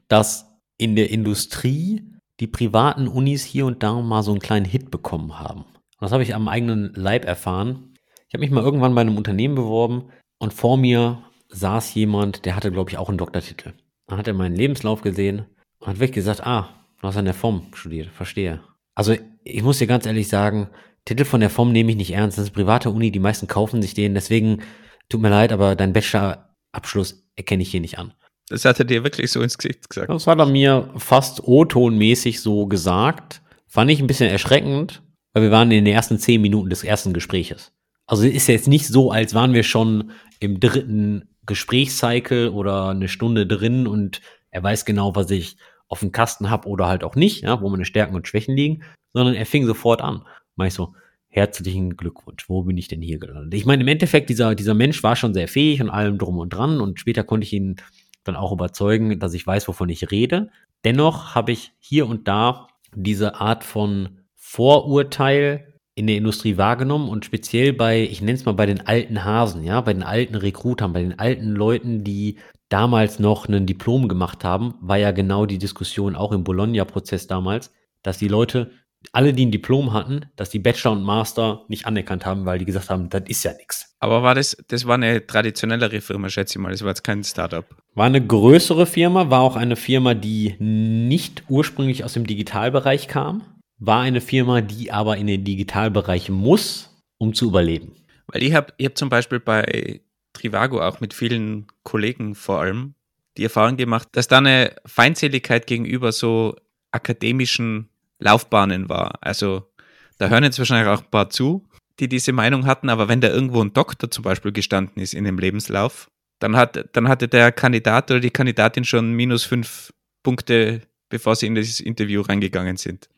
[0.09, 4.91] dass in der Industrie die privaten Unis hier und da mal so einen kleinen Hit
[4.91, 5.63] bekommen haben.
[6.01, 7.93] das habe ich am eigenen Leib erfahren.
[8.27, 12.57] Ich habe mich mal irgendwann bei einem Unternehmen beworben und vor mir saß jemand, der
[12.57, 13.75] hatte, glaube ich, auch einen Doktortitel.
[14.07, 15.45] Dann hat er meinen Lebenslauf gesehen
[15.79, 18.61] und hat wirklich gesagt, ah, Du hast an der FOM studiert, verstehe.
[18.95, 20.69] Also ich muss dir ganz ehrlich sagen,
[21.05, 22.37] Titel von der FOM nehme ich nicht ernst.
[22.37, 24.13] Das ist eine private Uni, die meisten kaufen sich den.
[24.13, 24.63] Deswegen
[25.09, 28.13] tut mir leid, aber deinen Bachelorabschluss erkenne ich hier nicht an.
[28.49, 30.09] Das hat er dir wirklich so ins Gesicht gesagt.
[30.09, 33.41] Das hat er mir fast O-Ton-mäßig so gesagt.
[33.67, 37.13] Fand ich ein bisschen erschreckend, weil wir waren in den ersten zehn Minuten des ersten
[37.13, 37.73] Gespräches.
[38.05, 43.09] Also ist ja jetzt nicht so, als waren wir schon im dritten Gesprächscycle oder eine
[43.09, 45.57] Stunde drin und er weiß genau, was ich
[45.87, 48.83] auf dem Kasten habe oder halt auch nicht, ja, wo meine Stärken und Schwächen liegen,
[49.13, 50.23] sondern er fing sofort an.
[50.55, 50.93] Mach ich so,
[51.29, 53.53] herzlichen Glückwunsch, wo bin ich denn hier gelandet?
[53.53, 56.49] Ich meine, im Endeffekt, dieser, dieser Mensch war schon sehr fähig und allem drum und
[56.49, 57.77] dran und später konnte ich ihn
[58.23, 60.49] dann auch überzeugen, dass ich weiß, wovon ich rede.
[60.83, 65.66] Dennoch habe ich hier und da diese Art von Vorurteil
[65.97, 69.63] in der Industrie wahrgenommen und speziell bei, ich nenne es mal bei den alten Hasen,
[69.63, 72.37] ja, bei den alten Rekrutern, bei den alten Leuten, die
[72.69, 77.71] damals noch ein Diplom gemacht haben, war ja genau die Diskussion auch im Bologna-Prozess damals,
[78.03, 78.69] dass die Leute,
[79.11, 82.65] alle, die ein Diplom hatten, dass die Bachelor und Master nicht anerkannt haben, weil die
[82.65, 83.95] gesagt haben, das ist ja nichts.
[83.99, 87.23] Aber war das, das war eine traditionellere Firma, schätze ich mal, das war jetzt kein
[87.23, 87.65] Startup.
[87.95, 93.41] War eine größere Firma, war auch eine Firma, die nicht ursprünglich aus dem Digitalbereich kam,
[93.79, 97.95] war eine Firma, die aber in den Digitalbereich muss, um zu überleben.
[98.27, 100.01] Weil ich habe ich hab zum Beispiel bei
[100.33, 102.95] Trivago auch mit vielen Kollegen vor allem
[103.37, 106.55] die Erfahrung gemacht, dass da eine Feindseligkeit gegenüber so
[106.91, 109.19] akademischen Laufbahnen war.
[109.21, 109.71] Also
[110.17, 111.67] da hören jetzt wahrscheinlich auch ein paar zu,
[111.99, 115.23] die diese Meinung hatten, aber wenn da irgendwo ein Doktor zum Beispiel gestanden ist in
[115.23, 116.09] dem Lebenslauf,
[116.39, 121.47] dann, hat, dann hatte der Kandidat oder die Kandidatin schon minus fünf Punkte, bevor sie
[121.47, 123.09] in das Interview reingegangen sind.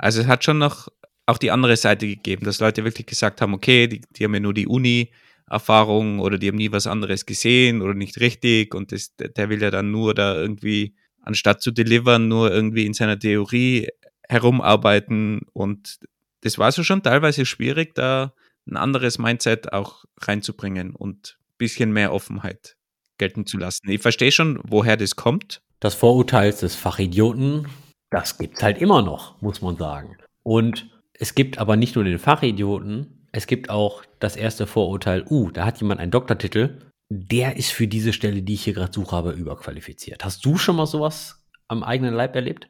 [0.00, 0.88] Also es hat schon noch
[1.26, 4.40] auch die andere Seite gegeben, dass Leute wirklich gesagt haben, okay, die, die haben ja
[4.40, 5.12] nur die Uni,
[5.46, 9.60] Erfahrung oder die haben nie was anderes gesehen oder nicht richtig und das, der will
[9.60, 13.88] ja dann nur da irgendwie, anstatt zu delivern, nur irgendwie in seiner Theorie
[14.28, 15.98] herumarbeiten und
[16.40, 18.32] das war so schon teilweise schwierig, da
[18.66, 22.76] ein anderes Mindset auch reinzubringen und ein bisschen mehr Offenheit
[23.18, 23.90] gelten zu lassen.
[23.90, 25.60] Ich verstehe schon, woher das kommt.
[25.80, 27.66] Das Vorurteil des Fachidioten,
[28.10, 30.16] das gibt's halt immer noch, muss man sagen.
[30.42, 35.50] Und es gibt aber nicht nur den Fachidioten, es gibt auch das erste Vorurteil, uh,
[35.50, 39.16] da hat jemand einen Doktortitel, der ist für diese Stelle, die ich hier gerade suche,
[39.16, 40.24] aber überqualifiziert.
[40.24, 42.68] Hast du schon mal sowas am eigenen Leib erlebt?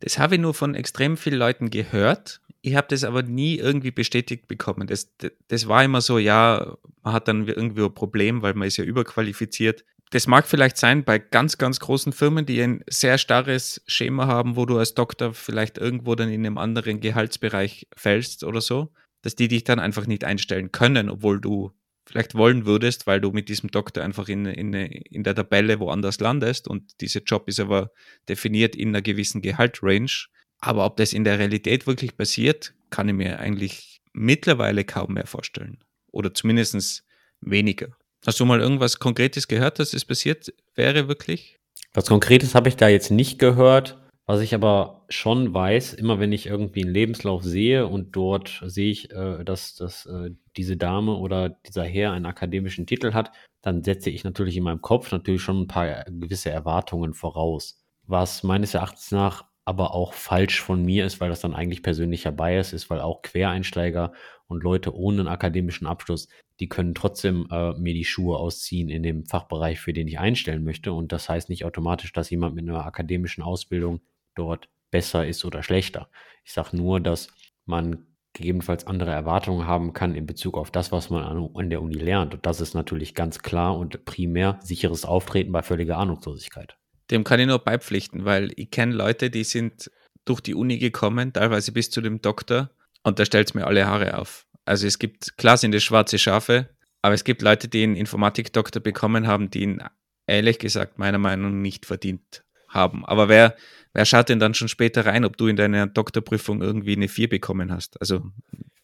[0.00, 2.40] Das habe ich nur von extrem vielen Leuten gehört.
[2.60, 4.86] Ich habe das aber nie irgendwie bestätigt bekommen.
[4.86, 5.14] Das,
[5.48, 8.84] das war immer so, ja, man hat dann irgendwie ein Problem, weil man ist ja
[8.84, 9.84] überqualifiziert.
[10.10, 14.56] Das mag vielleicht sein bei ganz, ganz großen Firmen, die ein sehr starres Schema haben,
[14.56, 18.92] wo du als Doktor vielleicht irgendwo dann in einem anderen Gehaltsbereich fällst oder so
[19.26, 21.72] dass die dich dann einfach nicht einstellen können, obwohl du
[22.08, 26.20] vielleicht wollen würdest, weil du mit diesem Doktor einfach in, in, in der Tabelle woanders
[26.20, 27.90] landest und dieser Job ist aber
[28.28, 30.28] definiert in einer gewissen Gehaltrange.
[30.60, 35.26] Aber ob das in der Realität wirklich passiert, kann ich mir eigentlich mittlerweile kaum mehr
[35.26, 35.82] vorstellen.
[36.12, 37.04] Oder zumindest
[37.40, 37.96] weniger.
[38.26, 41.60] Hast du mal irgendwas Konkretes gehört, dass es passiert wäre wirklich?
[41.94, 44.02] Was Konkretes habe ich da jetzt nicht gehört.
[44.26, 48.90] Was ich aber schon weiß, immer wenn ich irgendwie einen Lebenslauf sehe und dort sehe
[48.90, 53.30] ich, äh, dass, dass äh, diese Dame oder dieser Herr einen akademischen Titel hat,
[53.62, 57.78] dann setze ich natürlich in meinem Kopf natürlich schon ein paar gewisse Erwartungen voraus.
[58.08, 62.30] Was meines Erachtens nach aber auch falsch von mir ist, weil das dann eigentlich persönlicher
[62.30, 64.12] Bias ist, weil auch Quereinsteiger
[64.46, 66.28] und Leute ohne einen akademischen Abschluss,
[66.60, 70.62] die können trotzdem äh, mir die Schuhe ausziehen in dem Fachbereich, für den ich einstellen
[70.62, 70.92] möchte.
[70.92, 74.00] Und das heißt nicht automatisch, dass jemand mit einer akademischen Ausbildung
[74.36, 76.08] dort besser ist oder schlechter.
[76.44, 77.28] Ich sage nur, dass
[77.64, 81.82] man gegebenenfalls andere Erwartungen haben kann in Bezug auf das, was man an, an der
[81.82, 82.34] Uni lernt.
[82.34, 86.78] Und das ist natürlich ganz klar und primär sicheres Auftreten bei völliger Ahnungslosigkeit.
[87.10, 89.90] Dem kann ich nur beipflichten, weil ich kenne Leute, die sind
[90.24, 92.70] durch die Uni gekommen, teilweise bis zu dem Doktor,
[93.02, 94.46] und da stellt es mir alle Haare auf.
[94.64, 96.68] Also es gibt, klar sind es schwarze Schafe,
[97.02, 99.82] aber es gibt Leute, die einen Informatikdoktor bekommen haben, die ihn
[100.26, 103.04] ehrlich gesagt meiner Meinung nach nicht verdient haben.
[103.06, 103.54] Aber wer,
[103.92, 107.28] wer schaut denn dann schon später rein, ob du in deiner Doktorprüfung irgendwie eine 4
[107.28, 108.00] bekommen hast?
[108.00, 108.24] Also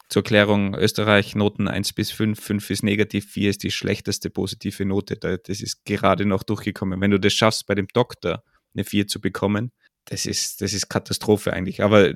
[0.09, 4.85] zur Klärung, Österreich Noten 1 bis 5, 5 ist negativ, 4 ist die schlechteste positive
[4.85, 5.17] Note.
[5.17, 7.01] Das ist gerade noch durchgekommen.
[7.01, 8.43] Wenn du das schaffst, bei dem Doktor
[8.75, 9.73] eine 4 zu bekommen,
[10.05, 11.83] das ist, das ist Katastrophe eigentlich.
[11.83, 12.15] Aber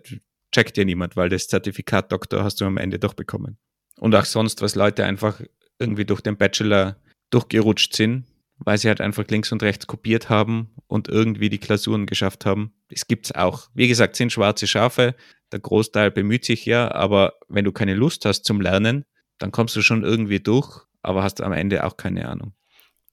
[0.52, 3.58] checkt dir niemand, weil das Zertifikat Doktor hast du am Ende doch bekommen.
[3.98, 5.40] Und auch sonst, was Leute einfach
[5.78, 6.96] irgendwie durch den Bachelor
[7.30, 8.24] durchgerutscht sind,
[8.58, 12.72] weil sie halt einfach links und rechts kopiert haben und irgendwie die Klausuren geschafft haben.
[12.88, 13.68] Das gibt es auch.
[13.74, 15.14] Wie gesagt, sind schwarze Schafe.
[15.52, 19.04] Der Großteil bemüht sich ja, aber wenn du keine Lust hast zum Lernen,
[19.38, 22.52] dann kommst du schon irgendwie durch, aber hast am Ende auch keine Ahnung.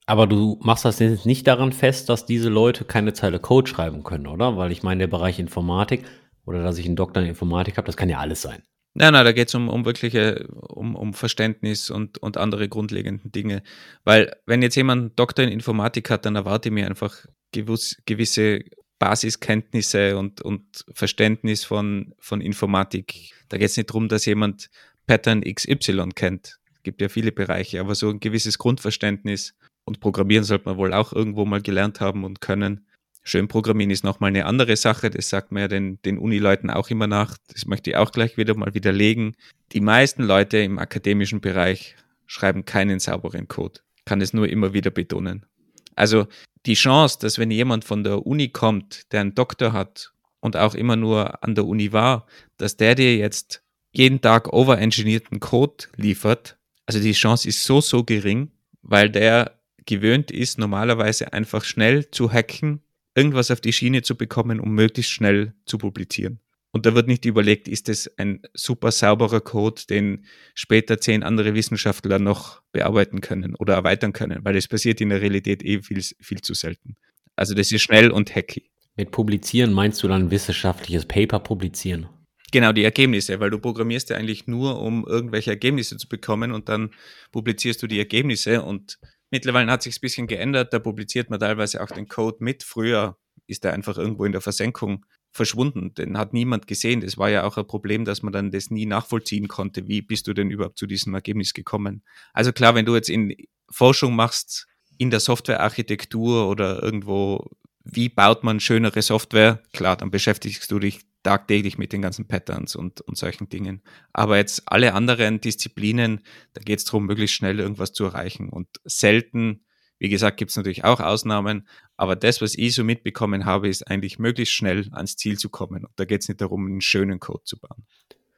[0.06, 4.04] Aber du machst das jetzt nicht daran fest, dass diese Leute keine Zeile Code schreiben
[4.04, 4.58] können, oder?
[4.58, 6.04] Weil ich meine, der Bereich Informatik
[6.46, 8.64] oder dass ich einen Doktor in Informatik habe, das kann ja alles sein.
[8.96, 13.30] Nein, nein, da geht es um, um wirkliche, um, um Verständnis und, und andere grundlegende
[13.30, 13.64] Dinge.
[14.04, 18.62] Weil wenn jetzt jemand Doktor in Informatik hat, dann erwarte ich mir einfach gewuss, gewisse
[19.04, 23.34] Basiskenntnisse und, und Verständnis von, von Informatik.
[23.50, 24.70] Da geht es nicht darum, dass jemand
[25.08, 26.58] Pattern XY kennt.
[26.84, 31.12] gibt ja viele Bereiche, aber so ein gewisses Grundverständnis und Programmieren sollte man wohl auch
[31.12, 32.88] irgendwo mal gelernt haben und können.
[33.24, 36.90] Schön programmieren ist nochmal eine andere Sache, das sagt man ja den, den Unileuten auch
[36.90, 37.38] immer nach.
[37.52, 39.36] Das möchte ich auch gleich wieder mal widerlegen.
[39.74, 43.82] Die meisten Leute im akademischen Bereich schreiben keinen sauberen Code.
[44.06, 45.46] Kann es nur immer wieder betonen.
[45.94, 46.28] Also
[46.66, 50.76] die Chance, dass wenn jemand von der Uni kommt, der einen Doktor hat und auch
[50.76, 52.26] immer nur an der Uni war,
[52.58, 58.04] dass der dir jetzt jeden Tag overengineerten Code liefert, also die Chance ist so, so
[58.04, 62.82] gering, weil der gewöhnt ist, normalerweise einfach schnell zu hacken
[63.16, 66.40] irgendwas auf die Schiene zu bekommen, um möglichst schnell zu publizieren.
[66.74, 71.54] Und da wird nicht überlegt, ist es ein super sauberer Code, den später zehn andere
[71.54, 76.02] Wissenschaftler noch bearbeiten können oder erweitern können, weil es passiert in der Realität eh viel,
[76.02, 76.96] viel zu selten.
[77.36, 78.70] Also das ist schnell und hacky.
[78.96, 82.10] Mit publizieren meinst du dann wissenschaftliches Paper publizieren?
[82.52, 86.70] Genau, die Ergebnisse, weil du programmierst ja eigentlich nur, um irgendwelche Ergebnisse zu bekommen und
[86.70, 86.92] dann
[87.32, 89.00] publizierst du die Ergebnisse und
[89.34, 90.74] Mittlerweile hat sich ein bisschen geändert.
[90.74, 92.62] Da publiziert man teilweise auch den Code mit.
[92.62, 95.94] Früher ist er einfach irgendwo in der Versenkung verschwunden.
[95.96, 97.02] Den hat niemand gesehen.
[97.02, 99.88] Das war ja auch ein Problem, dass man dann das nie nachvollziehen konnte.
[99.88, 102.04] Wie bist du denn überhaupt zu diesem Ergebnis gekommen?
[102.34, 103.36] Also klar, wenn du jetzt in
[103.70, 104.68] Forschung machst,
[104.98, 107.50] in der Softwarearchitektur oder irgendwo,
[107.84, 109.62] wie baut man schönere Software?
[109.74, 113.82] Klar, dann beschäftigst du dich tagtäglich mit den ganzen Patterns und, und solchen Dingen.
[114.12, 116.22] Aber jetzt alle anderen Disziplinen,
[116.54, 118.50] da geht es darum, möglichst schnell irgendwas zu erreichen.
[118.50, 119.66] Und selten,
[120.00, 123.90] wie gesagt, gibt es natürlich auch Ausnahmen, aber das, was ich so mitbekommen habe, ist
[123.90, 125.86] eigentlich möglichst schnell ans Ziel zu kommen.
[125.86, 127.86] Und da geht es nicht darum, einen schönen Code zu bauen.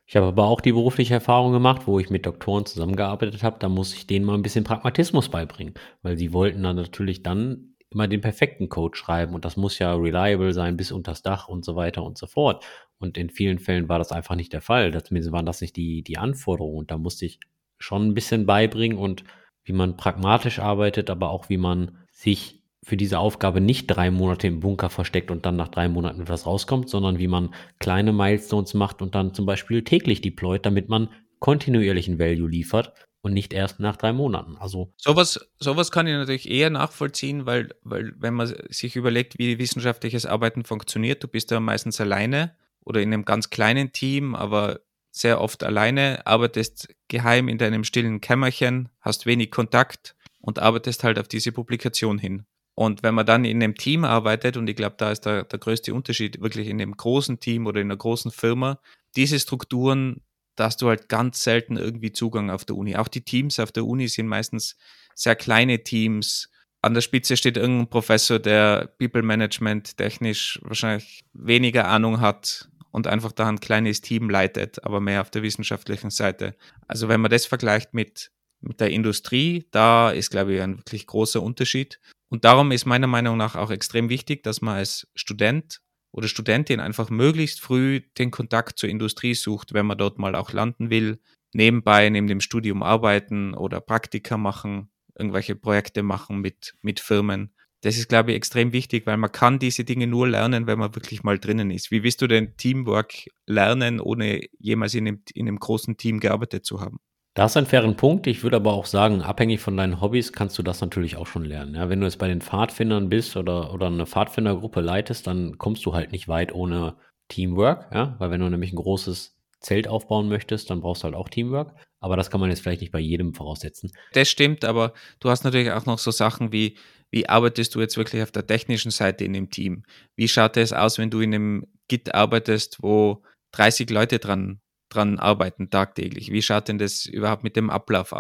[0.08, 3.58] Ich habe aber auch die berufliche Erfahrung gemacht, wo ich mit Doktoren zusammengearbeitet habe.
[3.60, 7.76] Da muss ich denen mal ein bisschen Pragmatismus beibringen, weil sie wollten dann natürlich dann
[7.90, 11.64] immer den perfekten Code schreiben und das muss ja reliable sein bis unters Dach und
[11.64, 12.64] so weiter und so fort.
[13.00, 14.92] Und in vielen Fällen war das einfach nicht der Fall.
[15.04, 16.78] Zumindest waren das nicht die, die Anforderungen.
[16.78, 17.40] Und da musste ich
[17.80, 19.24] schon ein bisschen beibringen und
[19.66, 24.46] wie man pragmatisch arbeitet, aber auch wie man sich für diese Aufgabe nicht drei Monate
[24.48, 28.76] im Bunker versteckt und dann nach drei Monaten etwas rauskommt, sondern wie man kleine Milestones
[28.76, 33.80] macht und dann zum Beispiel täglich deployt, damit man kontinuierlichen Value liefert und nicht erst
[33.80, 34.56] nach drei Monaten.
[34.60, 39.58] Also sowas, sowas kann ich natürlich eher nachvollziehen, weil, weil wenn man sich überlegt, wie
[39.58, 44.82] wissenschaftliches Arbeiten funktioniert, du bist ja meistens alleine oder in einem ganz kleinen Team, aber
[45.16, 51.18] sehr oft alleine, arbeitest geheim in deinem stillen Kämmerchen, hast wenig Kontakt und arbeitest halt
[51.20, 52.46] auf diese Publikation hin.
[52.76, 55.60] Und wenn man dann in einem Team arbeitet, und ich glaube, da ist der, der
[55.60, 58.80] größte Unterschied wirklich in einem großen Team oder in einer großen Firma,
[59.16, 60.22] diese Strukturen
[60.56, 62.96] da hast du halt ganz selten irgendwie Zugang auf der Uni.
[62.96, 64.78] Auch die Teams auf der Uni sind meistens
[65.14, 66.50] sehr kleine Teams.
[66.82, 73.08] An der Spitze steht irgendein Professor, der People Management technisch wahrscheinlich weniger Ahnung hat und
[73.08, 76.56] einfach da ein kleines Team leitet, aber mehr auf der wissenschaftlichen Seite.
[76.88, 78.32] Also wenn man das vergleicht mit,
[78.62, 82.00] mit der Industrie, da ist, glaube ich, ein wirklich großer Unterschied.
[82.30, 85.82] Und darum ist meiner Meinung nach auch extrem wichtig, dass man als Student
[86.14, 90.54] oder Studentin einfach möglichst früh den Kontakt zur Industrie sucht, wenn man dort mal auch
[90.54, 91.20] landen will,
[91.54, 97.54] nebenbei neben dem Studium arbeiten oder Praktika machen, irgendwelche Projekte machen mit, mit Firmen.
[97.86, 100.96] Das ist, glaube ich, extrem wichtig, weil man kann diese Dinge nur lernen, wenn man
[100.96, 101.92] wirklich mal drinnen ist.
[101.92, 103.14] Wie willst du denn Teamwork
[103.46, 106.98] lernen, ohne jemals in einem, in einem großen Team gearbeitet zu haben?
[107.36, 108.26] Da ist ein fairen Punkt.
[108.26, 111.46] Ich würde aber auch sagen, abhängig von deinen Hobbys kannst du das natürlich auch schon
[111.46, 111.76] lernen.
[111.76, 115.86] Ja, wenn du jetzt bei den Pfadfindern bist oder, oder eine Pfadfindergruppe leitest, dann kommst
[115.86, 116.96] du halt nicht weit ohne
[117.28, 117.94] Teamwork.
[117.94, 121.30] Ja, weil wenn du nämlich ein großes Zelt aufbauen möchtest, dann brauchst du halt auch
[121.30, 121.74] Teamwork.
[122.00, 123.92] Aber das kann man jetzt vielleicht nicht bei jedem voraussetzen.
[124.14, 126.78] Das stimmt, aber du hast natürlich auch noch so Sachen wie,
[127.10, 129.84] wie arbeitest du jetzt wirklich auf der technischen Seite in dem Team?
[130.16, 135.20] Wie schaut es aus, wenn du in einem Git arbeitest, wo 30 Leute dran dran
[135.20, 136.32] arbeiten tagtäglich?
[136.32, 138.14] Wie schaut denn das überhaupt mit dem Ablauf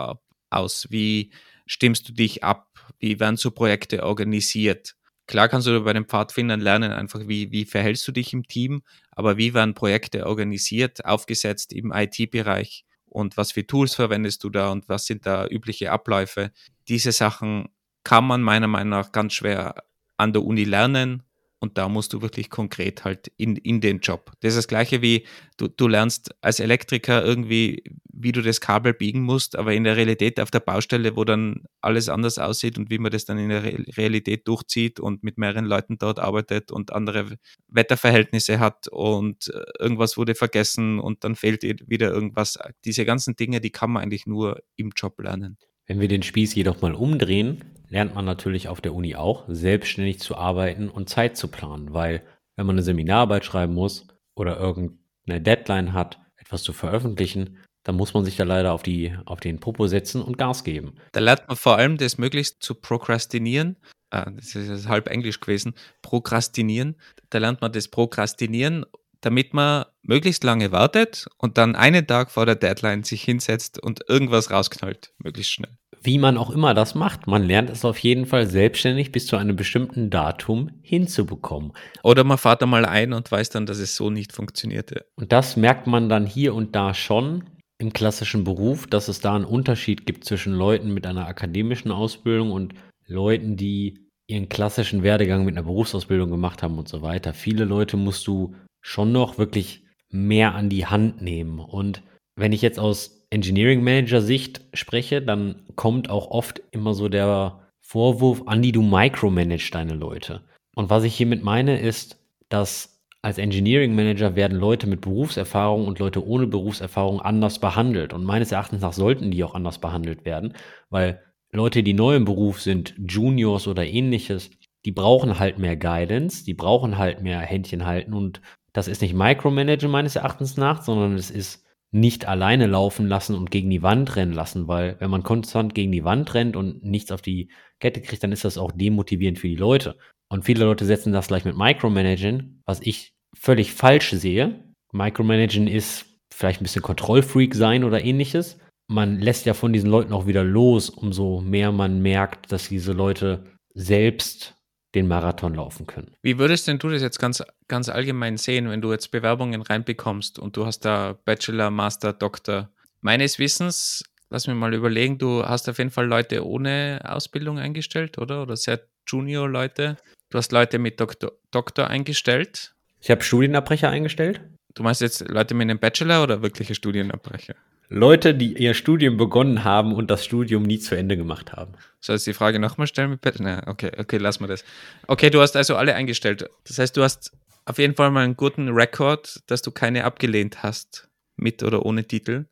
[0.50, 0.88] aus?
[0.90, 1.32] Wie
[1.66, 2.68] stimmst du dich ab?
[3.00, 4.96] Wie werden so Projekte organisiert?
[5.28, 8.84] Klar kannst du bei den Pfadfindern lernen, einfach wie, wie verhältst du dich im Team,
[9.12, 14.72] aber wie werden Projekte organisiert, aufgesetzt im IT-Bereich und was für Tools verwendest du da
[14.72, 16.52] und was sind da übliche Abläufe?
[16.88, 17.70] Diese Sachen
[18.04, 19.84] kann man meiner Meinung nach ganz schwer
[20.18, 21.24] an der Uni lernen
[21.60, 24.32] und da musst du wirklich konkret halt in, in den Job.
[24.42, 25.26] Das ist das Gleiche wie
[25.58, 29.98] du, du lernst als Elektriker irgendwie, wie du das Kabel biegen musst, aber in der
[29.98, 33.50] Realität auf der Baustelle, wo dann alles anders aussieht und wie man das dann in
[33.50, 37.38] der Realität durchzieht und mit mehreren Leuten dort arbeitet und andere
[37.68, 42.60] Wetterverhältnisse hat und äh, irgendwas wurde vergessen und dann fehlt wieder irgendwas.
[42.84, 45.58] Diese ganzen Dinge, die kann man eigentlich nur im Job lernen.
[45.88, 50.20] Wenn wir den Spieß jedoch mal umdrehen, lernt man natürlich auf der Uni auch, selbstständig
[50.20, 52.24] zu arbeiten und Zeit zu planen, weil
[52.56, 58.14] wenn man eine Seminararbeit schreiben muss oder irgendeine Deadline hat, etwas zu veröffentlichen, dann muss
[58.14, 60.96] man sich da leider auf, die, auf den Popo setzen und Gas geben.
[61.12, 63.78] Da lernt man vor allem das möglichst zu prokrastinieren.
[64.10, 65.76] Ah, das ist halb Englisch gewesen.
[66.02, 66.96] Prokrastinieren.
[67.30, 68.86] Da lernt man das Prokrastinieren,
[69.22, 74.02] damit man möglichst lange wartet und dann einen Tag vor der Deadline sich hinsetzt und
[74.08, 75.78] irgendwas rausknallt, möglichst schnell.
[76.06, 79.38] Wie man auch immer das macht, man lernt es auf jeden Fall selbstständig bis zu
[79.38, 81.74] einem bestimmten Datum hinzubekommen.
[82.04, 85.08] Oder man fährt einmal ein und weiß dann, dass es so nicht funktionierte.
[85.16, 87.46] Und das merkt man dann hier und da schon
[87.80, 92.52] im klassischen Beruf, dass es da einen Unterschied gibt zwischen Leuten mit einer akademischen Ausbildung
[92.52, 92.76] und
[93.08, 97.34] Leuten, die ihren klassischen Werdegang mit einer Berufsausbildung gemacht haben und so weiter.
[97.34, 101.58] Viele Leute musst du schon noch wirklich mehr an die Hand nehmen.
[101.58, 102.04] Und
[102.36, 107.60] wenn ich jetzt aus Engineering Manager Sicht spreche, dann kommt auch oft immer so der
[107.80, 110.42] Vorwurf, Andi, du micromanage deine Leute.
[110.76, 112.18] Und was ich hiermit meine, ist,
[112.50, 118.14] dass als Engineering Manager werden Leute mit Berufserfahrung und Leute ohne Berufserfahrung anders behandelt.
[118.14, 120.54] Und meines Erachtens nach sollten die auch anders behandelt werden,
[120.90, 124.52] weil Leute, die neu im Beruf sind, Juniors oder ähnliches,
[124.86, 128.42] die brauchen halt mehr Guidance, die brauchen halt mehr Händchen halten und
[128.74, 133.52] das ist nicht Micromanagen meines Erachtens nach, sondern es ist nicht alleine laufen lassen und
[133.52, 137.12] gegen die Wand rennen lassen, weil wenn man konstant gegen die Wand rennt und nichts
[137.12, 139.98] auf die Kette kriegt, dann ist das auch demotivierend für die Leute.
[140.30, 144.74] Und viele Leute setzen das gleich mit Micromanagen, was ich völlig falsch sehe.
[144.92, 148.60] Micromanagen ist vielleicht ein bisschen Kontrollfreak sein oder ähnliches.
[148.88, 152.94] Man lässt ja von diesen Leuten auch wieder los, umso mehr man merkt, dass diese
[152.94, 154.56] Leute selbst
[154.96, 156.16] den Marathon laufen können.
[156.22, 160.40] Wie würdest denn du das jetzt ganz, ganz allgemein sehen, wenn du jetzt Bewerbungen reinbekommst
[160.40, 162.70] und du hast da Bachelor, Master, Doktor?
[163.02, 168.18] Meines Wissens, lass mich mal überlegen, du hast auf jeden Fall Leute ohne Ausbildung eingestellt,
[168.18, 168.42] oder?
[168.42, 169.98] Oder sehr Junior-Leute.
[170.30, 172.74] Du hast Leute mit Doktor, Doktor eingestellt.
[173.00, 174.42] Ich habe Studienabbrecher eingestellt.
[174.74, 177.56] Du meinst jetzt Leute mit einem Bachelor oder wirkliche Studienabbrecher?
[177.90, 181.74] Leute, die ihr Studium begonnen haben und das Studium nie zu Ende gemacht haben.
[182.00, 183.20] Soll ich die Frage nochmal stellen?
[183.40, 184.64] Na, okay, okay, lass mal das.
[185.08, 186.50] Okay, du hast also alle eingestellt.
[186.68, 187.32] Das heißt, du hast
[187.66, 192.06] auf jeden Fall mal einen guten Rekord, dass du keine abgelehnt hast, mit oder ohne
[192.06, 192.46] Titel.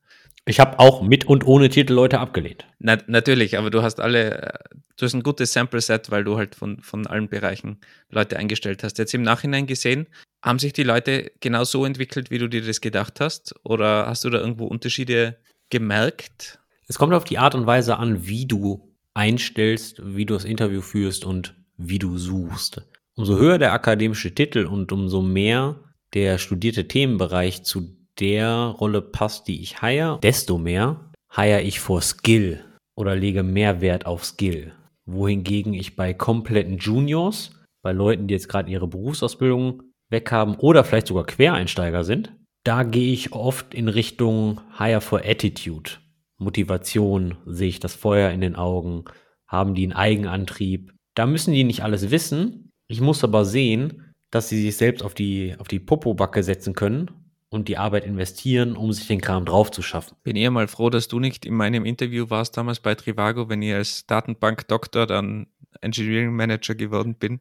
[0.45, 2.65] Ich habe auch mit und ohne Titel Leute abgelehnt.
[2.79, 4.59] Na, natürlich, aber du hast alle,
[4.97, 7.79] du hast ein gutes Sample-Set, weil du halt von, von allen Bereichen
[8.09, 8.97] Leute eingestellt hast.
[8.97, 10.07] Jetzt im Nachhinein gesehen,
[10.41, 13.55] haben sich die Leute genau so entwickelt, wie du dir das gedacht hast?
[13.63, 15.37] Oder hast du da irgendwo Unterschiede
[15.69, 16.59] gemerkt?
[16.87, 20.81] Es kommt auf die Art und Weise an, wie du einstellst, wie du das Interview
[20.81, 22.81] führst und wie du suchst.
[23.15, 25.79] Umso höher der akademische Titel und umso mehr
[26.13, 32.01] der studierte Themenbereich zu der Rolle passt, die ich hire, desto mehr hire ich vor
[32.01, 32.63] Skill
[32.95, 34.73] oder lege mehr Wert auf Skill.
[35.05, 41.07] Wohingegen ich bei kompletten Juniors, bei Leuten, die jetzt gerade ihre Berufsausbildung weghaben oder vielleicht
[41.07, 45.91] sogar Quereinsteiger sind, da gehe ich oft in Richtung Higher for Attitude.
[46.37, 49.05] Motivation, sehe ich das Feuer in den Augen,
[49.47, 50.93] haben die einen Eigenantrieb.
[51.15, 52.71] Da müssen die nicht alles wissen.
[52.87, 57.22] Ich muss aber sehen, dass sie sich selbst auf die, auf die Popobacke setzen können
[57.53, 60.17] und die Arbeit investieren, um sich den Kram drauf zu schaffen.
[60.23, 63.61] Bin eher mal froh, dass du nicht in meinem Interview warst damals bei Trivago, wenn
[63.61, 65.47] ich als Datenbank-Doktor dann
[65.81, 67.39] Engineering Manager geworden bin.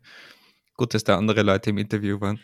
[0.77, 2.40] Gut, dass da andere Leute im Interview waren.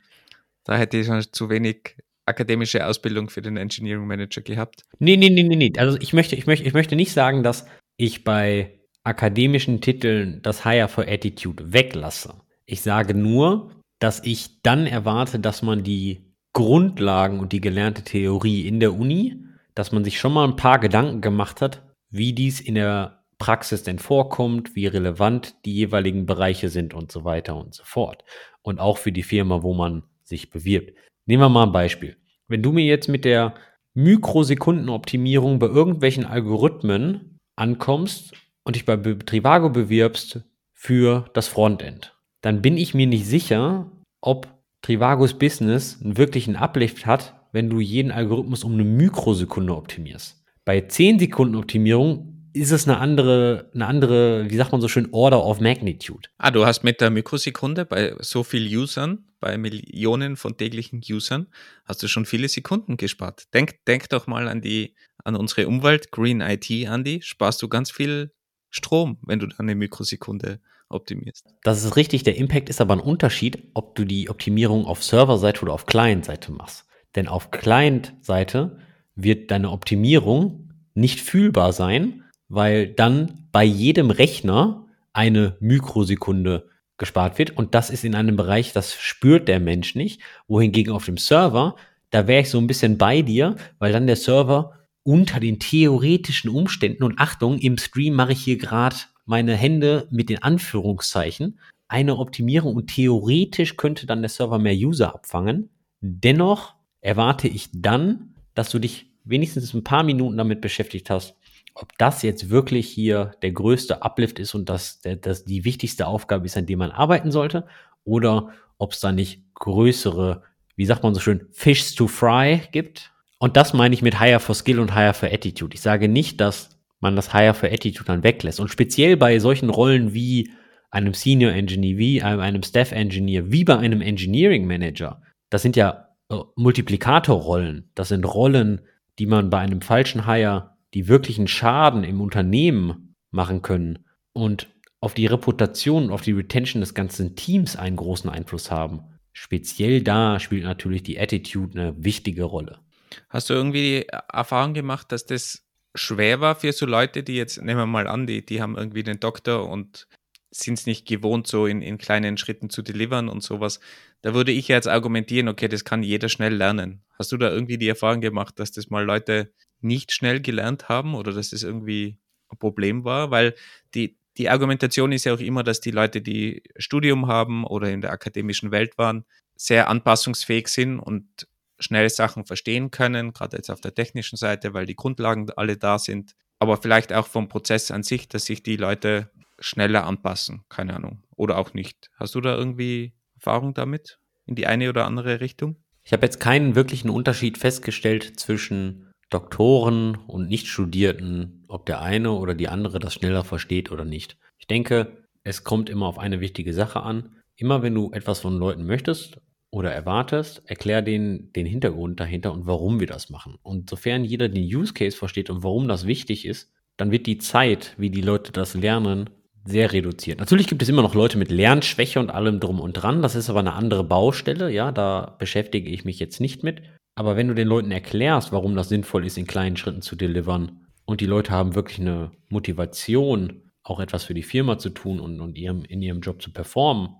[0.65, 4.85] Da hätte ich schon zu wenig akademische Ausbildung für den Engineering Manager gehabt.
[4.99, 5.73] Nee, nee, nee, nee, nee.
[5.79, 10.65] Also ich möchte, ich möchte, ich möchte nicht sagen, dass ich bei akademischen Titeln das
[10.65, 12.35] Higher for Attitude weglasse.
[12.67, 16.28] Ich sage nur, dass ich dann erwarte, dass man die
[16.59, 19.37] Grundlagen und die gelernte Theorie in der Uni,
[19.77, 23.85] dass man sich schon mal ein paar Gedanken gemacht hat, wie dies in der Praxis
[23.85, 28.25] denn vorkommt, wie relevant die jeweiligen Bereiche sind und so weiter und so fort.
[28.61, 30.99] Und auch für die Firma, wo man sich bewirbt.
[31.27, 32.16] Nehmen wir mal ein Beispiel.
[32.49, 33.55] Wenn du mir jetzt mit der
[33.94, 38.33] Mikrosekundenoptimierung bei irgendwelchen Algorithmen ankommst
[38.64, 40.40] und dich bei Trivago bewirbst
[40.73, 47.07] für das Frontend, dann bin ich mir nicht sicher, ob Trivagos Business einen wirklichen Uplift
[47.07, 50.45] hat, wenn du jeden Algorithmus um eine Mikrosekunde optimierst.
[50.64, 55.09] Bei 10 Sekunden Optimierung ist es eine andere, eine andere, wie sagt man so schön,
[55.12, 56.29] Order of Magnitude.
[56.39, 61.47] Ah, du hast mit der Mikrosekunde bei so vielen Usern, bei Millionen von täglichen Usern,
[61.85, 63.53] hast du schon viele Sekunden gespart.
[63.55, 67.91] Denk, denk doch mal an die, an unsere Umwelt, Green IT, Andy, sparst du ganz
[67.91, 68.33] viel
[68.70, 71.47] Strom, wenn du eine Mikrosekunde optimierst.
[71.62, 72.22] Das ist richtig.
[72.22, 76.53] Der Impact ist aber ein Unterschied, ob du die Optimierung auf Serverseite oder auf Client-Seite
[76.53, 76.86] machst.
[77.14, 78.78] Denn auf Client-Seite
[79.14, 87.57] wird deine Optimierung nicht fühlbar sein, weil dann bei jedem Rechner eine Mikrosekunde gespart wird.
[87.57, 90.20] Und das ist in einem Bereich, das spürt der Mensch nicht.
[90.49, 91.76] Wohingegen auf dem Server,
[92.11, 96.51] da wäre ich so ein bisschen bei dir, weil dann der Server unter den theoretischen
[96.51, 98.97] Umständen, und Achtung, im Stream mache ich hier gerade
[99.29, 105.14] meine Hände mit den Anführungszeichen, eine Optimierung und theoretisch könnte dann der Server mehr User
[105.14, 105.68] abfangen.
[106.01, 111.37] Dennoch erwarte ich dann, dass du dich wenigstens ein paar Minuten damit beschäftigt hast,
[111.74, 116.47] ob das jetzt wirklich hier der größte Uplift ist und das, das die wichtigste Aufgabe
[116.47, 117.66] ist, an der man arbeiten sollte,
[118.05, 120.43] oder ob es da nicht größere,
[120.76, 123.12] wie sagt man so schön, Fish to Fry gibt.
[123.39, 125.74] Und das meine ich mit Higher for Skill und Higher for Attitude.
[125.74, 128.61] Ich sage nicht, dass man das Higher for Attitude dann weglässt.
[128.61, 130.51] Und speziell bei solchen Rollen wie
[130.90, 136.09] einem Senior Engineer, wie einem Staff Engineer, wie bei einem Engineering Manager, das sind ja
[136.30, 137.90] äh, Multiplikatorrollen.
[137.94, 138.82] Das sind Rollen,
[139.18, 144.01] die man bei einem falschen Hire, die wirklichen Schaden im Unternehmen machen können
[144.32, 144.68] und
[145.01, 149.03] auf die Reputation, auf die Retention des ganzen Teams einen großen Einfluss haben.
[149.32, 152.80] Speziell da spielt natürlich die Attitude eine wichtige Rolle.
[153.28, 157.61] Hast du irgendwie die Erfahrung gemacht, dass das schwer war für so Leute, die jetzt,
[157.61, 160.07] nehmen wir mal an, die, die haben irgendwie den Doktor und
[160.51, 163.80] sind es nicht gewohnt, so in, in kleinen Schritten zu delivern und sowas.
[164.22, 167.03] Da würde ich jetzt argumentieren, okay, das kann jeder schnell lernen.
[167.18, 171.14] Hast du da irgendwie die Erfahrung gemacht, dass das mal Leute nicht schnell gelernt haben
[171.14, 172.18] oder dass das irgendwie
[172.51, 173.30] ein Problem war?
[173.30, 173.55] Weil
[173.95, 178.01] die, die Argumentation ist ja auch immer, dass die Leute, die Studium haben oder in
[178.01, 179.24] der akademischen Welt waren,
[179.55, 181.47] sehr anpassungsfähig sind und
[181.79, 185.99] schnell Sachen verstehen können, gerade jetzt auf der technischen Seite, weil die Grundlagen alle da
[185.99, 186.35] sind.
[186.59, 191.22] Aber vielleicht auch vom Prozess an sich, dass sich die Leute schneller anpassen, keine Ahnung.
[191.37, 192.11] Oder auch nicht.
[192.16, 194.18] Hast du da irgendwie Erfahrung damit?
[194.47, 195.76] In die eine oder andere Richtung?
[196.03, 202.55] Ich habe jetzt keinen wirklichen Unterschied festgestellt zwischen Doktoren und Nichtstudierten, ob der eine oder
[202.55, 204.39] die andere das schneller versteht oder nicht.
[204.57, 207.37] Ich denke, es kommt immer auf eine wichtige Sache an.
[207.57, 209.39] Immer wenn du etwas von Leuten möchtest
[209.71, 213.57] oder erwartest, erklär denen den Hintergrund dahinter und warum wir das machen.
[213.62, 217.39] Und sofern jeder den Use Case versteht und warum das wichtig ist, dann wird die
[217.39, 219.31] Zeit, wie die Leute das lernen,
[219.64, 220.41] sehr reduziert.
[220.41, 223.23] Natürlich gibt es immer noch Leute mit Lernschwäche und allem drum und dran.
[223.23, 224.71] Das ist aber eine andere Baustelle.
[224.71, 226.83] Ja, da beschäftige ich mich jetzt nicht mit.
[227.14, 230.87] Aber wenn du den Leuten erklärst, warum das sinnvoll ist, in kleinen Schritten zu delivern
[231.05, 235.41] und die Leute haben wirklich eine Motivation, auch etwas für die Firma zu tun und,
[235.41, 237.16] und ihrem, in ihrem Job zu performen,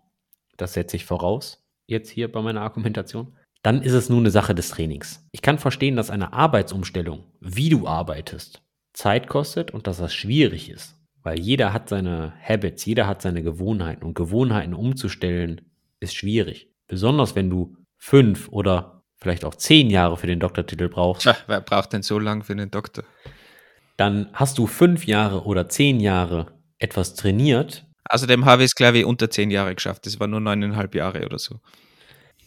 [0.57, 4.55] das setze ich voraus, jetzt hier bei meiner Argumentation, dann ist es nur eine Sache
[4.55, 5.26] des Trainings.
[5.32, 8.62] Ich kann verstehen, dass eine Arbeitsumstellung, wie du arbeitest,
[8.93, 10.95] Zeit kostet und dass das schwierig ist.
[11.22, 15.62] Weil jeder hat seine Habits, jeder hat seine Gewohnheiten und Gewohnheiten umzustellen
[16.01, 16.70] ist schwierig.
[16.86, 21.22] Besonders wenn du fünf oder vielleicht auch zehn Jahre für den Doktortitel brauchst.
[21.22, 23.05] Tja, wer braucht denn so lange für den Doktor?
[23.97, 27.84] Dann hast du fünf Jahre oder zehn Jahre etwas trainiert.
[28.09, 30.06] Außerdem habe ich es, glaube ich, unter zehn Jahre geschafft.
[30.06, 31.61] Das war nur neuneinhalb Jahre oder so.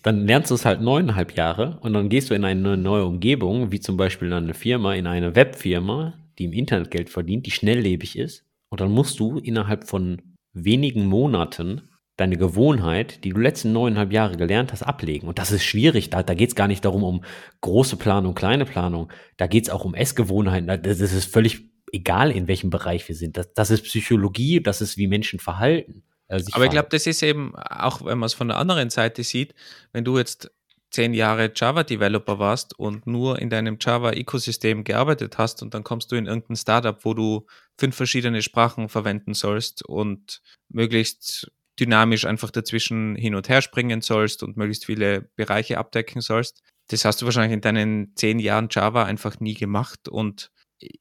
[0.03, 3.71] Dann lernst du es halt neuneinhalb Jahre und dann gehst du in eine neue Umgebung,
[3.71, 7.51] wie zum Beispiel in eine Firma, in eine Webfirma, die im Internet Geld verdient, die
[7.51, 10.21] schnelllebig ist und dann musst du innerhalb von
[10.53, 15.27] wenigen Monaten deine Gewohnheit, die du letzten neuneinhalb Jahre gelernt hast, ablegen.
[15.27, 16.09] Und das ist schwierig.
[16.09, 17.23] Da, da geht es gar nicht darum, um
[17.61, 19.11] große Planung, kleine Planung.
[19.37, 20.67] Da geht es auch um Essgewohnheiten.
[20.67, 23.37] Das ist völlig egal, in welchem Bereich wir sind.
[23.37, 26.03] Das, das ist Psychologie, das ist, wie Menschen verhalten.
[26.27, 29.23] Also Aber ich glaube, das ist eben auch, wenn man es von der anderen Seite
[29.23, 29.53] sieht,
[29.91, 30.49] wenn du jetzt
[30.91, 36.15] zehn Jahre Java-Developer warst und nur in deinem Java-Ökosystem gearbeitet hast und dann kommst du
[36.15, 43.15] in irgendein Startup, wo du fünf verschiedene Sprachen verwenden sollst und möglichst dynamisch einfach dazwischen
[43.15, 46.61] hin und her springen sollst und möglichst viele Bereiche abdecken sollst.
[46.87, 50.51] Das hast du wahrscheinlich in deinen zehn Jahren Java einfach nie gemacht und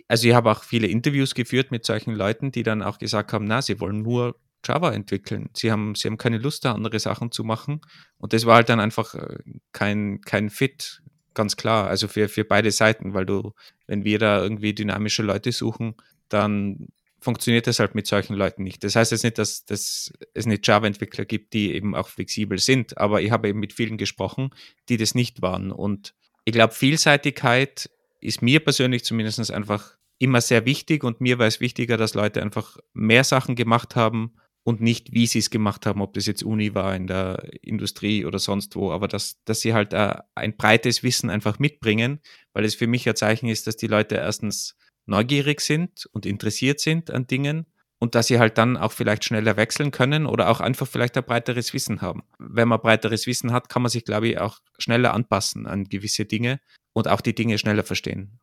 [0.09, 3.45] also ich habe auch viele Interviews geführt mit solchen Leuten, die dann auch gesagt haben,
[3.45, 5.51] na, sie wollen nur Java entwickeln.
[5.55, 7.81] Sie haben, sie haben keine Lust, da andere Sachen zu machen.
[8.19, 9.39] Und das war halt dann einfach äh,
[9.73, 11.03] kein, kein Fit,
[11.35, 11.89] ganz klar.
[11.89, 13.53] Also für, für beide Seiten, weil du,
[13.87, 15.95] wenn wir da irgendwie dynamische Leute suchen,
[16.29, 16.89] dann
[17.21, 18.83] funktioniert das halt mit solchen Leuten nicht.
[18.83, 22.97] Das heißt jetzt nicht, dass, dass es nicht Java-Entwickler gibt, die eben auch flexibel sind,
[22.99, 24.51] aber ich habe eben mit vielen gesprochen,
[24.89, 25.71] die das nicht waren.
[25.71, 26.15] Und
[26.45, 27.91] ich glaube, Vielseitigkeit
[28.21, 32.43] ist mir persönlich zumindest einfach immer sehr wichtig und mir war es wichtiger, dass Leute
[32.43, 36.43] einfach mehr Sachen gemacht haben, und nicht, wie sie es gemacht haben, ob das jetzt
[36.43, 40.57] Uni war, in der Industrie oder sonst wo, aber dass, dass sie halt äh, ein
[40.57, 42.21] breites Wissen einfach mitbringen,
[42.53, 46.81] weil es für mich ein Zeichen ist, dass die Leute erstens neugierig sind und interessiert
[46.81, 47.67] sind an Dingen
[47.99, 51.25] und dass sie halt dann auch vielleicht schneller wechseln können oder auch einfach vielleicht ein
[51.25, 52.23] breiteres Wissen haben.
[52.39, 56.27] Wenn man breiteres Wissen hat, kann man sich, glaube ich, auch schneller anpassen an gewisse
[56.27, 56.61] Dinge
[56.93, 58.39] und auch die Dinge schneller verstehen.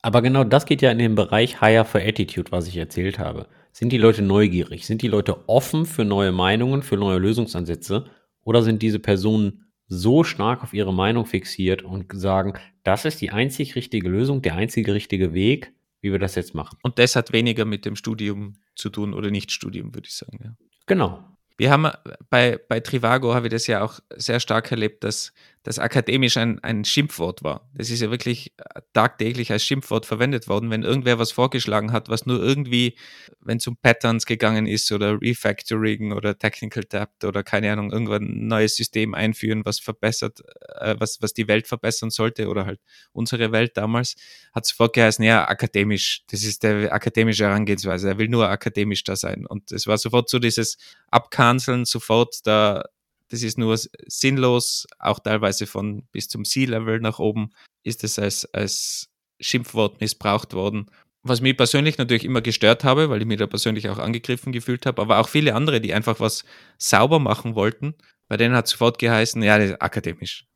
[0.00, 3.48] Aber genau das geht ja in den Bereich Higher for Attitude, was ich erzählt habe.
[3.72, 4.86] Sind die Leute neugierig?
[4.86, 8.06] Sind die Leute offen für neue Meinungen, für neue Lösungsansätze?
[8.42, 13.30] Oder sind diese Personen so stark auf ihre Meinung fixiert und sagen, das ist die
[13.30, 16.78] einzig richtige Lösung, der einzige richtige Weg, wie wir das jetzt machen.
[16.82, 20.38] Und das hat weniger mit dem Studium zu tun oder Nicht-Studium, würde ich sagen.
[20.44, 20.56] Ja.
[20.86, 21.24] Genau.
[21.56, 21.90] Wir haben
[22.30, 25.32] bei, bei Trivago habe ich das ja auch sehr stark erlebt, dass
[25.68, 27.68] das akademisch ein, ein Schimpfwort war.
[27.74, 28.54] Das ist ja wirklich
[28.94, 32.96] tagtäglich als Schimpfwort verwendet worden, wenn irgendwer was vorgeschlagen hat, was nur irgendwie,
[33.40, 38.22] wenn es um Patterns gegangen ist oder Refactoring oder Technical Debt oder keine Ahnung, irgendwann
[38.22, 40.40] ein neues System einführen, was verbessert,
[40.80, 42.80] äh, was, was die Welt verbessern sollte oder halt
[43.12, 44.14] unsere Welt damals,
[44.54, 49.16] hat sofort geheißen, ja, akademisch, das ist der akademische Herangehensweise, er will nur akademisch da
[49.16, 49.44] sein.
[49.44, 50.78] Und es war sofort so dieses
[51.10, 52.84] Abkanzeln, sofort da
[53.30, 53.76] das ist nur
[54.06, 57.50] sinnlos, auch teilweise von bis zum Sea-Level nach oben
[57.82, 59.08] ist es als, als
[59.40, 60.90] Schimpfwort missbraucht worden.
[61.22, 64.86] Was mich persönlich natürlich immer gestört habe, weil ich mich da persönlich auch angegriffen gefühlt
[64.86, 66.44] habe, aber auch viele andere, die einfach was
[66.78, 67.94] sauber machen wollten,
[68.28, 70.46] bei denen hat sofort geheißen, ja, das ist akademisch.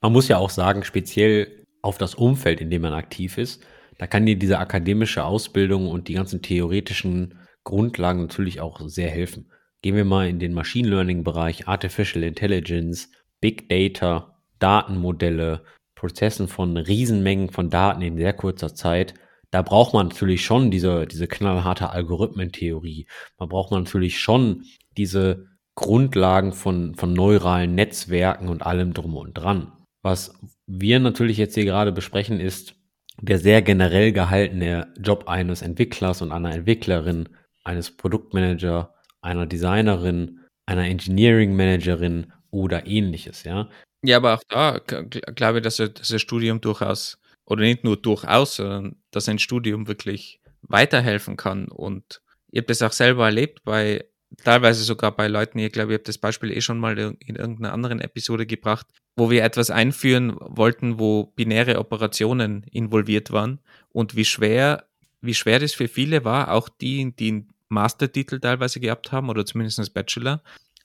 [0.00, 3.64] Man muss ja auch sagen, speziell auf das Umfeld, in dem man aktiv ist,
[3.98, 9.50] da kann dir diese akademische Ausbildung und die ganzen theoretischen Grundlagen natürlich auch sehr helfen.
[9.84, 13.10] Gehen wir mal in den Machine Learning-Bereich, Artificial Intelligence,
[13.42, 15.62] Big Data, Datenmodelle,
[15.94, 19.12] Prozessen von Riesenmengen von Daten in sehr kurzer Zeit.
[19.50, 23.06] Da braucht man natürlich schon diese, diese knallharte Algorithmentheorie.
[23.38, 24.64] Man braucht natürlich schon
[24.96, 29.70] diese Grundlagen von, von neuralen Netzwerken und allem drum und dran.
[30.00, 30.32] Was
[30.66, 32.74] wir natürlich jetzt hier gerade besprechen, ist
[33.20, 37.28] der sehr generell gehaltene Job eines Entwicklers und einer Entwicklerin,
[37.64, 38.93] eines Produktmanager,
[39.24, 43.68] einer Designerin, einer Engineering Managerin oder ähnliches, ja.
[44.04, 48.96] Ja, aber auch da glaube ich, dass, das Studium durchaus, oder nicht nur durchaus, sondern
[49.10, 51.68] dass ein Studium wirklich weiterhelfen kann.
[51.68, 52.20] Und
[52.50, 54.04] ich habe das auch selber erlebt bei,
[54.42, 57.72] teilweise sogar bei Leuten, ich glaube, ich habe das Beispiel eh schon mal in irgendeiner
[57.72, 63.60] anderen Episode gebracht, wo wir etwas einführen wollten, wo binäre Operationen involviert waren
[63.90, 64.84] und wie schwer,
[65.22, 69.78] wie schwer das für viele war, auch die, die Mastertitel teilweise gehabt haben oder zumindest
[69.78, 70.42] als Bachelor,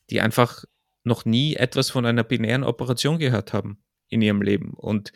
[0.10, 0.64] die einfach
[1.04, 4.74] noch nie etwas von einer binären Operation gehört haben in ihrem Leben.
[4.74, 5.12] Und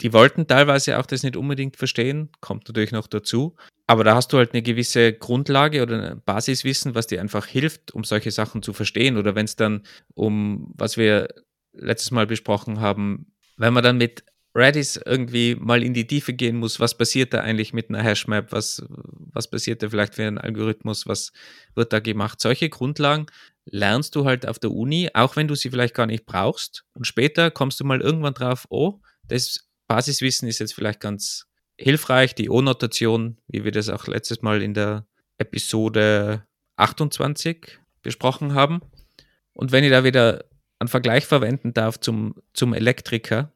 [0.00, 3.56] die wollten teilweise auch das nicht unbedingt verstehen, kommt natürlich noch dazu.
[3.86, 7.92] Aber da hast du halt eine gewisse Grundlage oder ein Basiswissen, was dir einfach hilft,
[7.92, 9.16] um solche Sachen zu verstehen.
[9.16, 9.82] Oder wenn es dann
[10.14, 11.28] um, was wir
[11.72, 14.24] letztes Mal besprochen haben, wenn man dann mit
[14.54, 18.50] Redis irgendwie mal in die Tiefe gehen muss, was passiert da eigentlich mit einer Hashmap,
[18.50, 21.32] was, was passiert da vielleicht für ein Algorithmus, was
[21.74, 22.40] wird da gemacht.
[22.40, 23.26] Solche Grundlagen
[23.64, 26.84] lernst du halt auf der Uni, auch wenn du sie vielleicht gar nicht brauchst.
[26.94, 31.46] Und später kommst du mal irgendwann drauf, oh, das Basiswissen ist jetzt vielleicht ganz
[31.78, 35.06] hilfreich, die O-Notation, wie wir das auch letztes Mal in der
[35.38, 36.44] Episode
[36.76, 38.80] 28 besprochen haben.
[39.52, 40.44] Und wenn ich da wieder
[40.78, 43.52] einen Vergleich verwenden darf zum, zum Elektriker,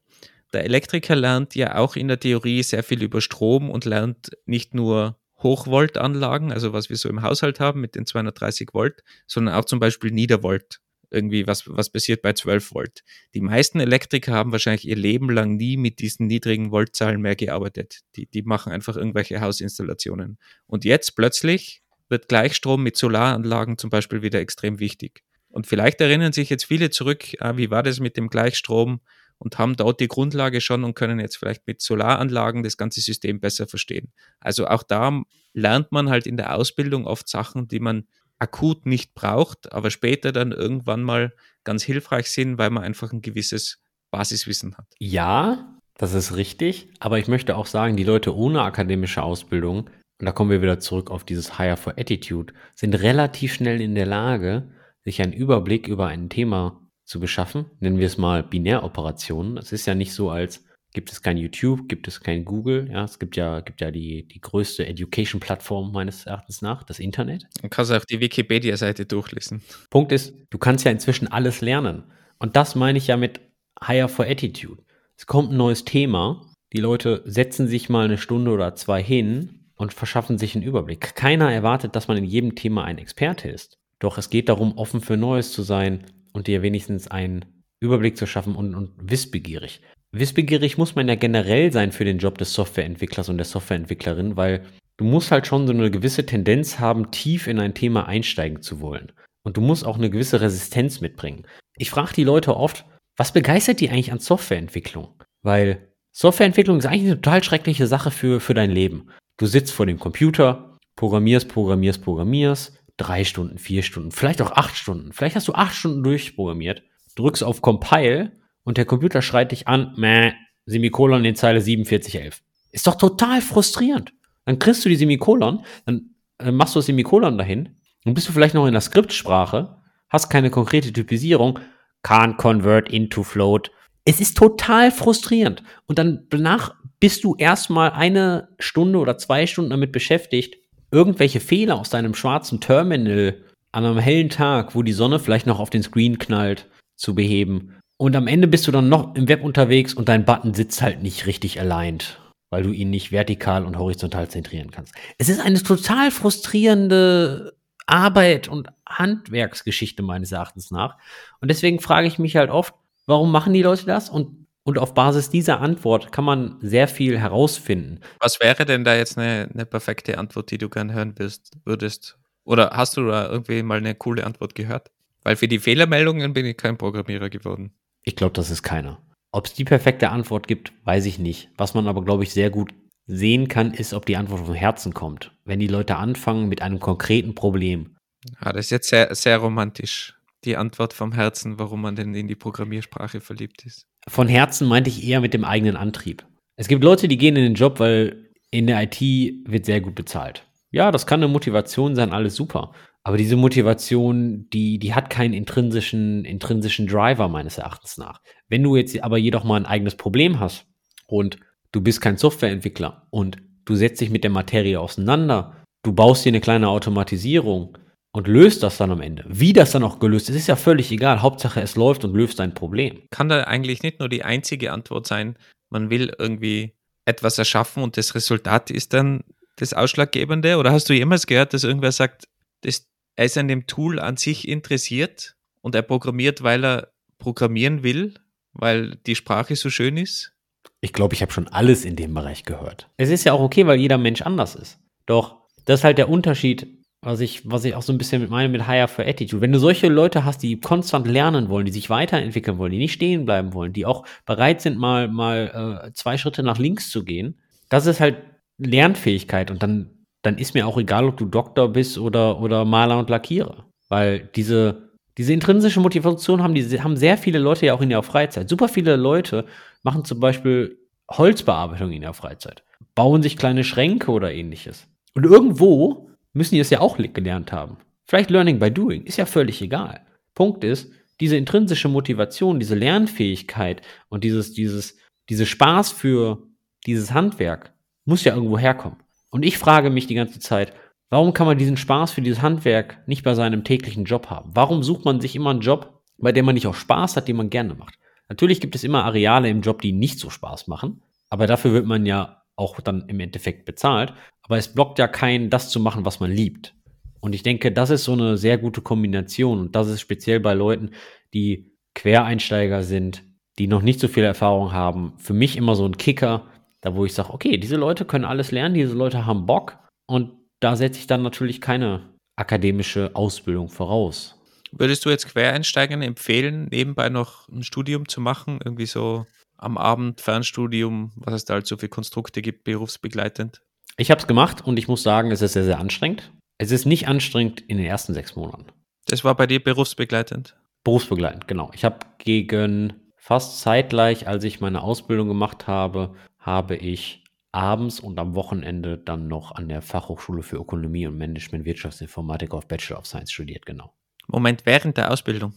[0.55, 4.74] der Elektriker lernt ja auch in der Theorie sehr viel über Strom und lernt nicht
[4.74, 9.66] nur Hochvoltanlagen, also was wir so im Haushalt haben mit den 230 Volt, sondern auch
[9.66, 10.80] zum Beispiel Niedervolt.
[11.11, 13.02] Irgendwie, was, was passiert bei 12 Volt.
[13.34, 18.00] Die meisten Elektriker haben wahrscheinlich ihr Leben lang nie mit diesen niedrigen Voltzahlen mehr gearbeitet.
[18.16, 20.38] Die, die machen einfach irgendwelche Hausinstallationen.
[20.66, 25.22] Und jetzt plötzlich wird Gleichstrom mit Solaranlagen zum Beispiel wieder extrem wichtig.
[25.50, 29.00] Und vielleicht erinnern sich jetzt viele zurück, ah, wie war das mit dem Gleichstrom
[29.39, 33.41] und haben dort die Grundlage schon und können jetzt vielleicht mit Solaranlagen das ganze System
[33.41, 34.12] besser verstehen.
[34.41, 35.22] Also auch da
[35.53, 38.07] lernt man halt in der Ausbildung oft Sachen, die man
[38.39, 41.32] akut nicht braucht, aber später dann irgendwann mal
[41.62, 43.80] ganz hilfreich sind, weil man einfach ein gewisses
[44.11, 44.87] Basiswissen hat.
[44.99, 50.26] Ja, das ist richtig, aber ich möchte auch sagen, die Leute ohne akademische Ausbildung, und
[50.26, 54.07] da kommen wir wieder zurück auf dieses Higher for Attitude, sind relativ schnell in der
[54.07, 54.70] Lage,
[55.05, 57.66] sich einen Überblick über ein Thema zu beschaffen.
[57.80, 59.59] Nennen wir es mal Binäroperationen.
[59.59, 62.88] Es ist ja nicht so, als gibt es kein YouTube, gibt es kein Google.
[62.90, 67.46] Ja, es gibt ja, gibt ja die, die größte Education-Plattform meines Erachtens nach, das Internet.
[67.61, 69.62] Du kannst auch die Wikipedia-Seite durchlesen.
[69.90, 72.05] Punkt ist, du kannst ja inzwischen alles lernen.
[72.38, 73.40] Und das meine ich ja mit
[73.84, 74.82] Higher for Attitude.
[75.16, 76.46] Es kommt ein neues Thema.
[76.72, 81.14] Die Leute setzen sich mal eine Stunde oder zwei hin und verschaffen sich einen Überblick.
[81.14, 83.78] Keiner erwartet, dass man in jedem Thema ein Experte ist.
[83.98, 86.05] Doch es geht darum, offen für Neues zu sein,
[86.35, 87.45] und dir wenigstens einen
[87.80, 89.80] Überblick zu schaffen und, und wissbegierig.
[90.12, 94.64] Wissbegierig muss man ja generell sein für den Job des Softwareentwicklers und der Softwareentwicklerin, weil
[94.97, 98.80] du musst halt schon so eine gewisse Tendenz haben, tief in ein Thema einsteigen zu
[98.80, 99.12] wollen.
[99.43, 101.47] Und du musst auch eine gewisse Resistenz mitbringen.
[101.76, 102.85] Ich frage die Leute oft,
[103.16, 105.20] was begeistert die eigentlich an Softwareentwicklung?
[105.43, 109.11] Weil Softwareentwicklung ist eigentlich eine total schreckliche Sache für, für dein Leben.
[109.37, 114.76] Du sitzt vor dem Computer, programmierst, programmierst, programmierst, drei Stunden, vier Stunden, vielleicht auch acht
[114.76, 115.12] Stunden.
[115.12, 116.82] Vielleicht hast du acht Stunden durchprogrammiert,
[117.16, 118.32] drückst auf Compile
[118.62, 120.32] und der Computer schreit dich an, meh,
[120.66, 122.42] Semikolon in Zeile 4711.
[122.72, 124.12] Ist doch total frustrierend.
[124.45, 128.32] Dann kriegst du die Semikolon, dann äh, machst du das Semikolon dahin, dann bist du
[128.32, 129.76] vielleicht noch in der Skriptsprache,
[130.09, 131.59] hast keine konkrete Typisierung,
[132.03, 133.70] can't convert into float.
[134.05, 135.62] Es ist total frustrierend.
[135.86, 140.57] Und dann danach bist du erstmal eine Stunde oder zwei Stunden damit beschäftigt,
[140.95, 143.42] irgendwelche Fehler aus deinem schwarzen Terminal
[143.72, 147.76] an einem hellen Tag, wo die Sonne vielleicht noch auf den Screen knallt, zu beheben.
[147.97, 151.03] Und am Ende bist du dann noch im Web unterwegs und dein Button sitzt halt
[151.03, 152.20] nicht richtig aligned,
[152.51, 154.95] weil du ihn nicht vertikal und horizontal zentrieren kannst.
[155.18, 160.97] Es ist eine total frustrierende Arbeit und Handwerksgeschichte meines Erachtens nach.
[161.40, 162.74] Und deswegen frage ich mich halt oft,
[163.07, 164.09] warum machen die Leute das?
[164.09, 168.00] Und, und auf Basis dieser Antwort kann man sehr viel herausfinden.
[168.18, 172.18] Was wäre denn da jetzt eine, eine perfekte Antwort, die du gern hören wirst, würdest?
[172.44, 174.90] Oder hast du da irgendwie mal eine coole Antwort gehört?
[175.22, 177.72] Weil für die Fehlermeldungen bin ich kein Programmierer geworden.
[178.02, 178.98] Ich glaube, das ist keiner.
[179.32, 181.50] Ob es die perfekte Antwort gibt, weiß ich nicht.
[181.56, 182.72] Was man aber, glaube ich, sehr gut
[183.06, 185.32] sehen kann, ist, ob die Antwort vom Herzen kommt.
[185.44, 187.96] Wenn die Leute anfangen mit einem konkreten Problem.
[188.42, 190.14] Ja, das ist jetzt sehr, sehr romantisch.
[190.44, 193.86] Die Antwort vom Herzen, warum man denn in die Programmiersprache verliebt ist.
[194.09, 196.26] Von Herzen meinte ich eher mit dem eigenen Antrieb.
[196.57, 199.94] Es gibt Leute, die gehen in den Job, weil in der IT wird sehr gut
[199.94, 200.46] bezahlt.
[200.70, 202.72] Ja, das kann eine Motivation sein, alles super.
[203.02, 208.20] Aber diese Motivation, die, die hat keinen intrinsischen, intrinsischen Driver meines Erachtens nach.
[208.48, 210.66] Wenn du jetzt aber jedoch mal ein eigenes Problem hast
[211.07, 211.38] und
[211.72, 213.36] du bist kein Softwareentwickler und
[213.66, 217.76] du setzt dich mit der Materie auseinander, du baust dir eine kleine Automatisierung
[218.14, 219.24] und löst das dann am Ende.
[219.28, 221.20] Wie das dann auch gelöst ist, ist ja völlig egal.
[221.20, 223.02] Hauptsache es läuft und löst dein Problem.
[223.10, 225.36] Kann da eigentlich nicht nur die einzige Antwort sein,
[225.68, 226.74] man will irgendwie
[227.06, 229.24] etwas erschaffen und das Resultat ist dann
[229.56, 230.58] das Ausschlaggebende?
[230.58, 232.28] Oder hast du jemals gehört, dass irgendwer sagt,
[232.60, 232.86] das
[233.16, 238.14] er ist an dem Tool an sich interessiert und er programmiert, weil er programmieren will,
[238.52, 240.32] weil die Sprache so schön ist?
[240.80, 242.88] Ich glaube, ich habe schon alles in dem Bereich gehört.
[242.96, 244.78] Es ist ja auch okay, weil jeder Mensch anders ist.
[245.06, 248.30] Doch das ist halt der Unterschied, was ich, was ich auch so ein bisschen mit
[248.30, 249.40] meine mit Higher for Attitude.
[249.40, 252.92] Wenn du solche Leute hast, die konstant lernen wollen, die sich weiterentwickeln wollen, die nicht
[252.92, 257.05] stehen bleiben wollen, die auch bereit sind, mal, mal äh, zwei Schritte nach links zu
[257.05, 257.38] gehen,
[257.68, 258.16] das ist halt
[258.59, 259.94] Lernfähigkeit und dann
[260.24, 263.66] dann ist mir auch egal, ob du Doktor bist oder, oder Maler und Lackierer.
[263.88, 264.88] Weil diese,
[265.18, 268.48] diese intrinsische Motivation haben, die, haben sehr viele Leute ja auch in ihrer Freizeit.
[268.48, 269.44] Super viele Leute
[269.82, 270.78] machen zum Beispiel
[271.11, 274.86] Holzbearbeitung in ihrer Freizeit, bauen sich kleine Schränke oder ähnliches.
[275.14, 277.78] Und irgendwo müssen die es ja auch gelernt haben.
[278.05, 280.07] Vielleicht Learning by Doing, ist ja völlig egal.
[280.35, 286.43] Punkt ist, diese intrinsische Motivation, diese Lernfähigkeit und dieses, dieses, diese Spaß für
[286.87, 287.72] dieses Handwerk
[288.05, 288.99] muss ja irgendwo herkommen.
[289.30, 290.74] Und ich frage mich die ganze Zeit,
[291.09, 294.51] warum kann man diesen Spaß für dieses Handwerk nicht bei seinem täglichen Job haben?
[294.55, 297.37] Warum sucht man sich immer einen Job, bei dem man nicht auch Spaß hat, den
[297.37, 297.95] man gerne macht?
[298.28, 301.87] Natürlich gibt es immer Areale im Job, die nicht so Spaß machen, aber dafür wird
[301.87, 304.12] man ja auch dann im Endeffekt bezahlt.
[304.42, 306.74] Aber es blockt ja keinen, das zu machen, was man liebt.
[307.20, 309.59] Und ich denke, das ist so eine sehr gute Kombination.
[309.59, 310.90] Und das ist speziell bei Leuten,
[311.32, 313.22] die Quereinsteiger sind,
[313.59, 316.46] die noch nicht so viel Erfahrung haben, für mich immer so ein Kicker,
[316.80, 320.32] da wo ich sage, okay, diese Leute können alles lernen, diese Leute haben Bock und
[320.61, 324.40] da setze ich dann natürlich keine akademische Ausbildung voraus.
[324.72, 328.59] Würdest du jetzt Quereinsteigern empfehlen, nebenbei noch ein Studium zu machen?
[328.64, 329.24] Irgendwie so
[329.64, 333.62] am Abend Fernstudium, was es da halt so für Konstrukte gibt, berufsbegleitend?
[333.96, 336.32] Ich habe es gemacht und ich muss sagen, es ist sehr, sehr anstrengend.
[336.58, 338.66] Es ist nicht anstrengend in den ersten sechs Monaten.
[339.06, 340.56] Das war bei dir berufsbegleitend?
[340.82, 341.70] Berufsbegleitend, genau.
[341.74, 348.18] Ich habe gegen fast zeitgleich, als ich meine Ausbildung gemacht habe, habe ich abends und
[348.18, 353.06] am Wochenende dann noch an der Fachhochschule für Ökonomie und Management Wirtschaftsinformatik auf Bachelor of
[353.06, 353.94] Science studiert, genau.
[354.26, 355.54] Moment, während der Ausbildung?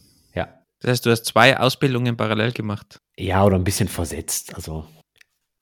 [0.80, 3.00] Das heißt, du hast zwei Ausbildungen parallel gemacht?
[3.16, 4.86] Ja, oder ein bisschen versetzt, also.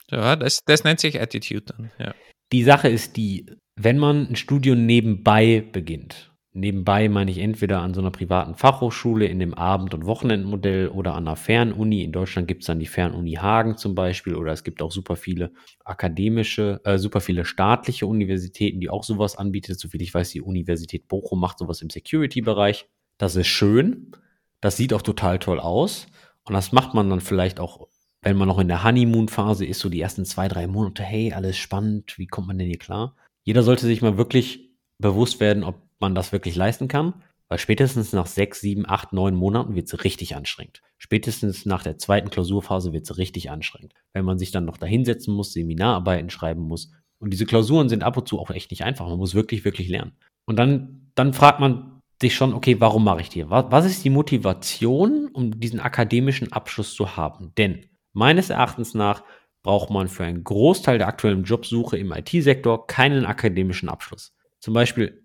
[0.09, 2.13] Ja, das, das nennt sich Attitude dann, ja.
[2.53, 3.45] Die Sache ist die,
[3.75, 9.27] wenn man ein Studium nebenbei beginnt, Nebenbei meine ich entweder an so einer privaten Fachhochschule
[9.27, 12.03] in dem Abend- und Wochenendmodell oder an einer Fernuni.
[12.03, 15.15] In Deutschland gibt es dann die Fernuni Hagen zum Beispiel oder es gibt auch super
[15.15, 15.51] viele
[15.85, 19.79] akademische, äh, super viele staatliche Universitäten, die auch sowas anbietet.
[19.79, 22.87] Soviel ich weiß, die Universität Bochum macht sowas im Security-Bereich.
[23.19, 24.13] Das ist schön.
[24.61, 26.07] Das sieht auch total toll aus.
[26.43, 27.87] Und das macht man dann vielleicht auch,
[28.21, 31.03] wenn man noch in der Honeymoon-Phase ist, so die ersten zwei, drei Monate.
[31.03, 32.17] Hey, alles spannend.
[32.17, 33.15] Wie kommt man denn hier klar?
[33.43, 37.13] Jeder sollte sich mal wirklich bewusst werden, ob man das wirklich leisten kann,
[37.47, 40.81] weil spätestens nach sechs, sieben, acht, neun Monaten wird es richtig anstrengend.
[40.97, 43.93] Spätestens nach der zweiten Klausurphase wird es richtig anstrengend.
[44.13, 46.91] Wenn man sich dann noch dahinsetzen muss, Seminararbeiten schreiben muss.
[47.19, 49.07] Und diese Klausuren sind ab und zu auch echt nicht einfach.
[49.07, 50.13] Man muss wirklich, wirklich lernen.
[50.45, 53.49] Und dann, dann fragt man sich schon, okay, warum mache ich die?
[53.49, 57.53] Was, was ist die Motivation, um diesen akademischen Abschluss zu haben?
[57.57, 59.23] Denn meines Erachtens nach
[59.63, 64.33] braucht man für einen Großteil der aktuellen Jobsuche im IT-Sektor keinen akademischen Abschluss.
[64.59, 65.23] Zum Beispiel,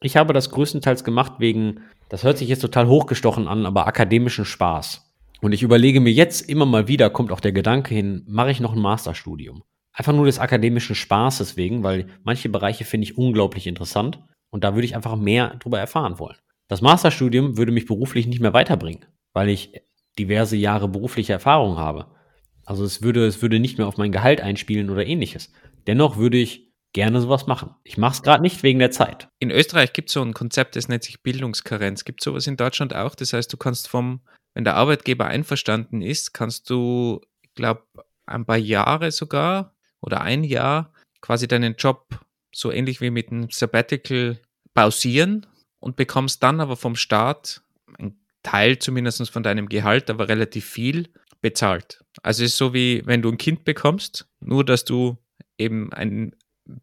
[0.00, 4.44] ich habe das größtenteils gemacht wegen, das hört sich jetzt total hochgestochen an, aber akademischen
[4.44, 5.10] Spaß.
[5.40, 8.60] Und ich überlege mir jetzt immer mal wieder, kommt auch der Gedanke hin, mache ich
[8.60, 9.62] noch ein Masterstudium?
[9.92, 14.20] Einfach nur des akademischen Spaßes wegen, weil manche Bereiche finde ich unglaublich interessant
[14.50, 16.36] und da würde ich einfach mehr darüber erfahren wollen.
[16.68, 19.80] Das Masterstudium würde mich beruflich nicht mehr weiterbringen, weil ich
[20.18, 22.06] diverse Jahre berufliche Erfahrung habe.
[22.64, 25.52] Also es würde, es würde nicht mehr auf mein Gehalt einspielen oder ähnliches.
[25.86, 27.74] Dennoch würde ich gerne sowas machen.
[27.84, 29.28] Ich mache es gerade nicht wegen der Zeit.
[29.38, 32.04] In Österreich gibt es so ein Konzept, das nennt sich Bildungskarenz.
[32.04, 33.14] Gibt es sowas in Deutschland auch?
[33.14, 34.20] Das heißt, du kannst vom,
[34.54, 37.84] wenn der Arbeitgeber einverstanden ist, kannst du, ich glaube,
[38.26, 42.06] ein paar Jahre sogar oder ein Jahr quasi deinen Job
[42.52, 44.38] so ähnlich wie mit einem Sabbatical
[44.74, 45.46] pausieren
[45.80, 47.62] und bekommst dann aber vom Staat
[47.98, 51.08] einen Teil zumindest von deinem Gehalt, aber relativ viel
[51.40, 52.04] bezahlt.
[52.22, 55.18] Also es ist so wie wenn du ein Kind bekommst, nur dass du
[55.56, 56.32] eben eine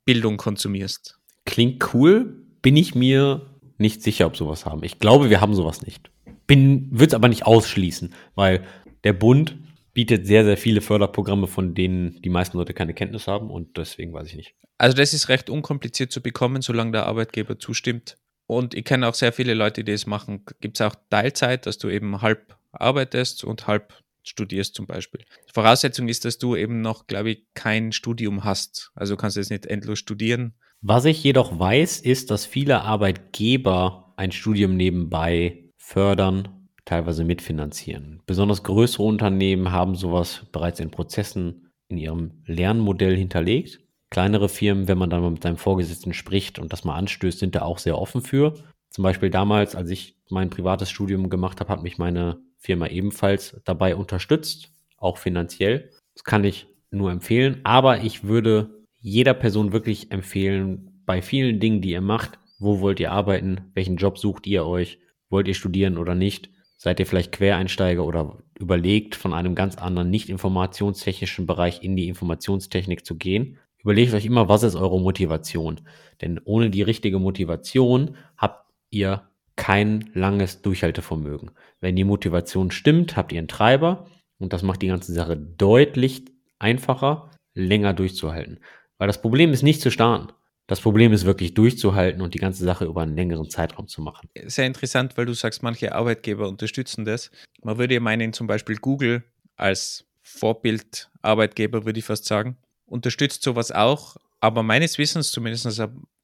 [0.05, 1.19] Bildung konsumierst.
[1.45, 3.45] Klingt cool, bin ich mir
[3.77, 4.83] nicht sicher, ob sowas haben.
[4.83, 6.09] Ich glaube, wir haben sowas nicht.
[6.47, 8.65] Bin, würde es aber nicht ausschließen, weil
[9.03, 9.57] der Bund
[9.95, 14.13] bietet sehr, sehr viele Förderprogramme, von denen die meisten Leute keine Kenntnis haben und deswegen
[14.13, 14.55] weiß ich nicht.
[14.77, 18.17] Also das ist recht unkompliziert zu bekommen, solange der Arbeitgeber zustimmt.
[18.45, 20.43] Und ich kenne auch sehr viele Leute, die es machen.
[20.59, 25.23] Gibt es auch Teilzeit, dass du eben halb arbeitest und halb studierst zum Beispiel.
[25.53, 28.91] Voraussetzung ist, dass du eben noch, glaube ich, kein Studium hast.
[28.95, 30.55] Also kannst du jetzt nicht endlos studieren.
[30.81, 36.54] Was ich jedoch weiß, ist, dass viele Arbeitgeber ein Studium nebenbei fördern,
[36.85, 38.21] teilweise mitfinanzieren.
[38.25, 43.79] Besonders größere Unternehmen haben sowas bereits in Prozessen in ihrem Lernmodell hinterlegt.
[44.11, 47.55] Kleinere Firmen, wenn man dann mal mit seinem Vorgesetzten spricht und das mal anstößt, sind
[47.55, 48.53] da auch sehr offen für.
[48.89, 53.59] Zum Beispiel damals, als ich mein privates Studium gemacht habe, hat mich meine Firma ebenfalls
[53.65, 55.91] dabei unterstützt, auch finanziell.
[56.13, 61.81] Das kann ich nur empfehlen, aber ich würde jeder Person wirklich empfehlen, bei vielen Dingen,
[61.81, 64.97] die ihr macht, wo wollt ihr arbeiten, welchen Job sucht ihr euch,
[65.29, 66.49] wollt ihr studieren oder nicht,
[66.85, 72.07] seid ihr vielleicht Quereinsteiger oder überlegt, von einem ganz anderen nicht informationstechnischen Bereich in die
[72.07, 73.57] Informationstechnik zu gehen.
[73.79, 75.81] Überlegt euch immer, was ist eure Motivation?
[76.21, 79.23] Denn ohne die richtige Motivation habt ihr
[79.55, 81.49] kein langes Durchhaltevermögen.
[81.81, 84.05] Wenn die Motivation stimmt, habt ihr einen Treiber
[84.37, 86.25] und das macht die ganze Sache deutlich
[86.59, 88.59] einfacher, länger durchzuhalten.
[88.99, 90.33] Weil das Problem ist nicht zu starten.
[90.67, 94.29] Das Problem ist wirklich durchzuhalten und die ganze Sache über einen längeren Zeitraum zu machen.
[94.45, 97.29] Sehr interessant, weil du sagst, manche Arbeitgeber unterstützen das.
[97.61, 99.23] Man würde ja meinen, zum Beispiel Google
[99.57, 102.57] als Vorbildarbeitgeber, würde ich fast sagen,
[102.87, 104.17] unterstützt sowas auch.
[104.39, 105.81] Aber meines Wissens, zumindest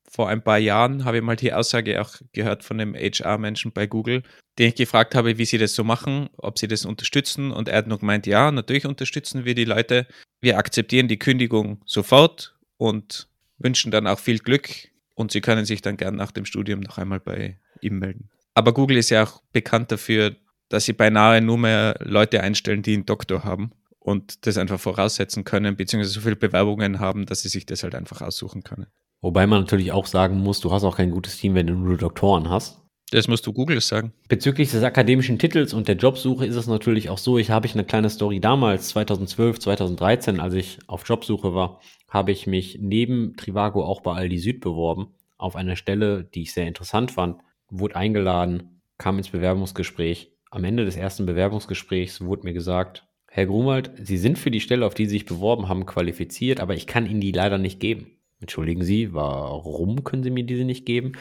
[0.10, 3.88] vor ein paar Jahren habe ich mal die Aussage auch gehört von einem HR-Menschen bei
[3.88, 4.24] Google,
[4.60, 7.52] den ich gefragt habe, wie sie das so machen, ob sie das unterstützen.
[7.52, 10.08] Und er hat nur gemeint, ja, natürlich unterstützen wir die Leute.
[10.42, 13.30] Wir akzeptieren die Kündigung sofort und
[13.64, 14.70] wünschen dann auch viel Glück.
[15.16, 18.30] Und sie können sich dann gern nach dem Studium noch einmal bei ihm melden.
[18.54, 20.36] Aber Google ist ja auch bekannt dafür,
[20.70, 25.44] dass sie beinahe nur mehr Leute einstellen, die einen Doktor haben und das einfach voraussetzen
[25.44, 28.88] können, beziehungsweise so viele Bewerbungen haben, dass sie sich das halt einfach aussuchen können.
[29.22, 31.98] Wobei man natürlich auch sagen muss, du hast auch kein gutes Team, wenn du nur
[31.98, 32.81] Doktoren hast.
[33.12, 34.14] Das musst du Google sagen.
[34.30, 37.74] Bezüglich des akademischen Titels und der Jobsuche ist es natürlich auch so, ich habe ich
[37.74, 43.36] eine kleine Story damals, 2012, 2013, als ich auf Jobsuche war, habe ich mich neben
[43.36, 47.98] Trivago auch bei Aldi Süd beworben, auf eine Stelle, die ich sehr interessant fand, wurde
[47.98, 50.32] eingeladen, kam ins Bewerbungsgespräch.
[50.50, 54.86] Am Ende des ersten Bewerbungsgesprächs wurde mir gesagt, Herr Grumwald, Sie sind für die Stelle,
[54.86, 58.12] auf die Sie sich beworben haben, qualifiziert, aber ich kann Ihnen die leider nicht geben.
[58.40, 61.14] Entschuldigen Sie, warum können Sie mir diese nicht geben?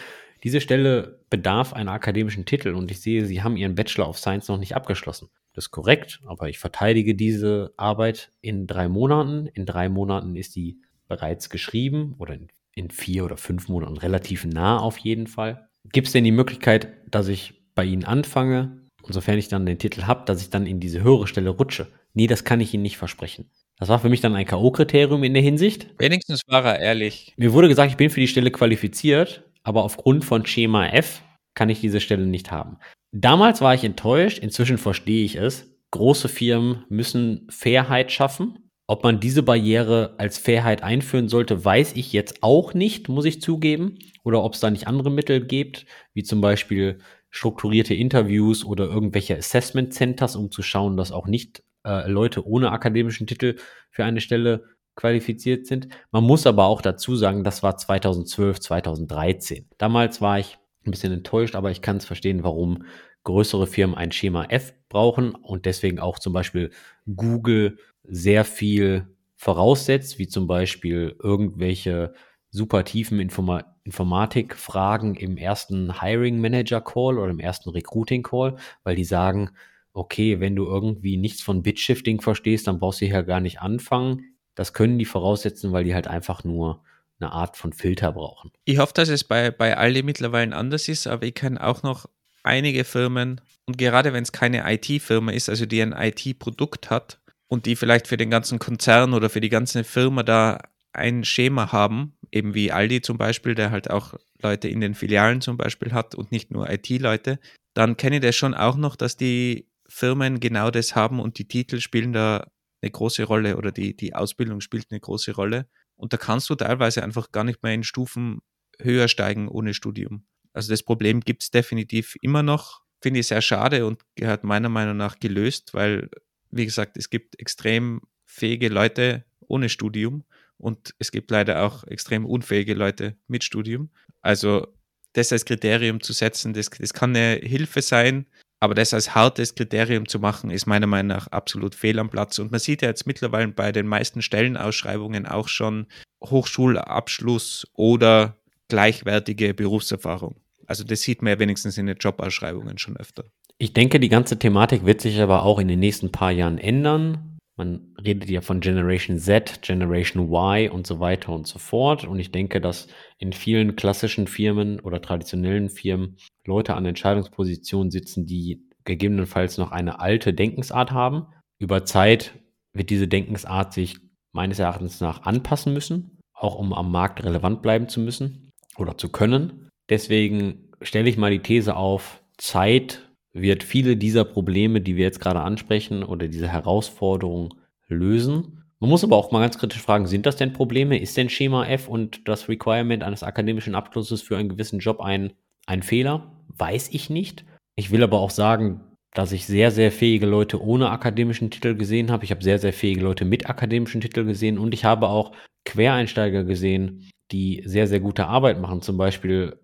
[0.42, 4.48] Diese Stelle bedarf einer akademischen Titel und ich sehe, Sie haben Ihren Bachelor of Science
[4.48, 5.28] noch nicht abgeschlossen.
[5.52, 9.46] Das ist korrekt, aber ich verteidige diese Arbeit in drei Monaten.
[9.48, 12.38] In drei Monaten ist die bereits geschrieben oder
[12.74, 15.68] in vier oder fünf Monaten relativ nah auf jeden Fall.
[15.92, 19.78] Gibt es denn die Möglichkeit, dass ich bei Ihnen anfange und sofern ich dann den
[19.78, 21.88] Titel habe, dass ich dann in diese höhere Stelle rutsche?
[22.14, 23.50] Nee, das kann ich Ihnen nicht versprechen.
[23.78, 25.88] Das war für mich dann ein K.O.-Kriterium in der Hinsicht.
[25.98, 27.32] Wenigstens war er ehrlich.
[27.36, 31.22] Mir wurde gesagt, ich bin für die Stelle qualifiziert, aber aufgrund von Schema F
[31.54, 32.78] kann ich diese Stelle nicht haben.
[33.12, 35.66] Damals war ich enttäuscht, inzwischen verstehe ich es.
[35.90, 38.70] Große Firmen müssen Fairheit schaffen.
[38.86, 43.40] Ob man diese Barriere als Fairheit einführen sollte, weiß ich jetzt auch nicht, muss ich
[43.40, 43.98] zugeben.
[44.24, 46.98] Oder ob es da nicht andere Mittel gibt, wie zum Beispiel
[47.30, 52.72] strukturierte Interviews oder irgendwelche Assessment Centers, um zu schauen, dass auch nicht äh, Leute ohne
[52.72, 53.56] akademischen Titel
[53.90, 54.64] für eine Stelle
[55.00, 55.88] qualifiziert sind.
[56.10, 59.66] Man muss aber auch dazu sagen, das war 2012, 2013.
[59.78, 62.84] Damals war ich ein bisschen enttäuscht, aber ich kann es verstehen, warum
[63.24, 66.70] größere Firmen ein Schema F brauchen und deswegen auch zum Beispiel
[67.06, 72.12] Google sehr viel voraussetzt, wie zum Beispiel irgendwelche
[72.50, 78.94] super tiefen Informa Informatikfragen im ersten Hiring Manager Call oder im ersten Recruiting Call, weil
[78.94, 79.50] die sagen,
[79.92, 84.29] okay, wenn du irgendwie nichts von Bitshifting verstehst, dann brauchst du hier gar nicht anfangen.
[84.60, 86.84] Das können die voraussetzen, weil die halt einfach nur
[87.18, 88.52] eine Art von Filter brauchen.
[88.66, 92.10] Ich hoffe, dass es bei, bei Aldi mittlerweile anders ist, aber ich kenne auch noch
[92.42, 97.64] einige Firmen und gerade wenn es keine IT-Firma ist, also die ein IT-Produkt hat und
[97.64, 100.60] die vielleicht für den ganzen Konzern oder für die ganze Firma da
[100.92, 105.40] ein Schema haben, eben wie Aldi zum Beispiel, der halt auch Leute in den Filialen
[105.40, 107.38] zum Beispiel hat und nicht nur IT-Leute,
[107.72, 111.48] dann kenne ich das schon auch noch, dass die Firmen genau das haben und die
[111.48, 112.44] Titel spielen da
[112.82, 115.66] eine große Rolle oder die, die Ausbildung spielt eine große Rolle.
[115.96, 118.40] Und da kannst du teilweise einfach gar nicht mehr in Stufen
[118.78, 120.24] höher steigen ohne Studium.
[120.52, 122.82] Also das Problem gibt es definitiv immer noch.
[123.02, 126.10] Finde ich sehr schade und gehört meiner Meinung nach gelöst, weil,
[126.50, 130.24] wie gesagt, es gibt extrem fähige Leute ohne Studium
[130.56, 133.90] und es gibt leider auch extrem unfähige Leute mit Studium.
[134.20, 134.66] Also
[135.14, 138.26] das als Kriterium zu setzen, das, das kann eine Hilfe sein,
[138.60, 142.38] aber das als hartes Kriterium zu machen, ist meiner Meinung nach absolut fehl am Platz.
[142.38, 145.86] Und man sieht ja jetzt mittlerweile bei den meisten Stellenausschreibungen auch schon
[146.22, 148.36] Hochschulabschluss oder
[148.68, 150.36] gleichwertige Berufserfahrung.
[150.66, 153.24] Also das sieht man ja wenigstens in den Jobausschreibungen schon öfter.
[153.56, 157.29] Ich denke, die ganze Thematik wird sich aber auch in den nächsten paar Jahren ändern.
[157.60, 162.06] Man redet ja von Generation Z, Generation Y und so weiter und so fort.
[162.06, 162.88] Und ich denke, dass
[163.18, 170.00] in vielen klassischen Firmen oder traditionellen Firmen Leute an Entscheidungspositionen sitzen, die gegebenenfalls noch eine
[170.00, 171.26] alte Denkensart haben.
[171.58, 172.32] Über Zeit
[172.72, 173.98] wird diese Denkensart sich
[174.32, 178.48] meines Erachtens nach anpassen müssen, auch um am Markt relevant bleiben zu müssen
[178.78, 179.68] oder zu können.
[179.90, 185.20] Deswegen stelle ich mal die These auf, Zeit wird viele dieser Probleme, die wir jetzt
[185.20, 187.50] gerade ansprechen oder diese Herausforderungen
[187.88, 188.64] lösen.
[188.80, 190.98] Man muss aber auch mal ganz kritisch fragen, sind das denn Probleme?
[190.98, 195.32] Ist denn Schema F und das Requirement eines akademischen Abschlusses für einen gewissen Job ein,
[195.66, 196.32] ein Fehler?
[196.48, 197.44] Weiß ich nicht.
[197.76, 198.80] Ich will aber auch sagen,
[199.12, 202.24] dass ich sehr, sehr fähige Leute ohne akademischen Titel gesehen habe.
[202.24, 205.32] Ich habe sehr, sehr fähige Leute mit akademischen Titeln gesehen und ich habe auch
[205.64, 208.82] Quereinsteiger gesehen, die sehr, sehr gute Arbeit machen.
[208.82, 209.60] Zum Beispiel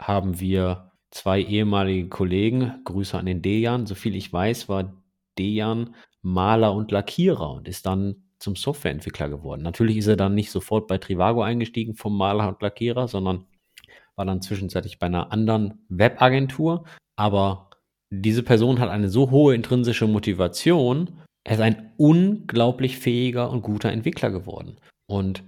[0.00, 3.86] haben wir zwei ehemalige Kollegen, Grüße an den Dejan.
[3.86, 4.92] Soviel ich weiß, war
[5.38, 9.62] Dejan Maler und Lackierer und ist dann zum Softwareentwickler geworden.
[9.62, 13.46] Natürlich ist er dann nicht sofort bei Trivago eingestiegen vom Maler und Lackierer, sondern
[14.14, 16.84] war dann zwischenzeitlich bei einer anderen Webagentur.
[17.16, 17.70] Aber
[18.10, 23.90] diese Person hat eine so hohe intrinsische Motivation, er ist ein unglaublich fähiger und guter
[23.90, 24.76] Entwickler geworden.
[25.06, 25.44] Und,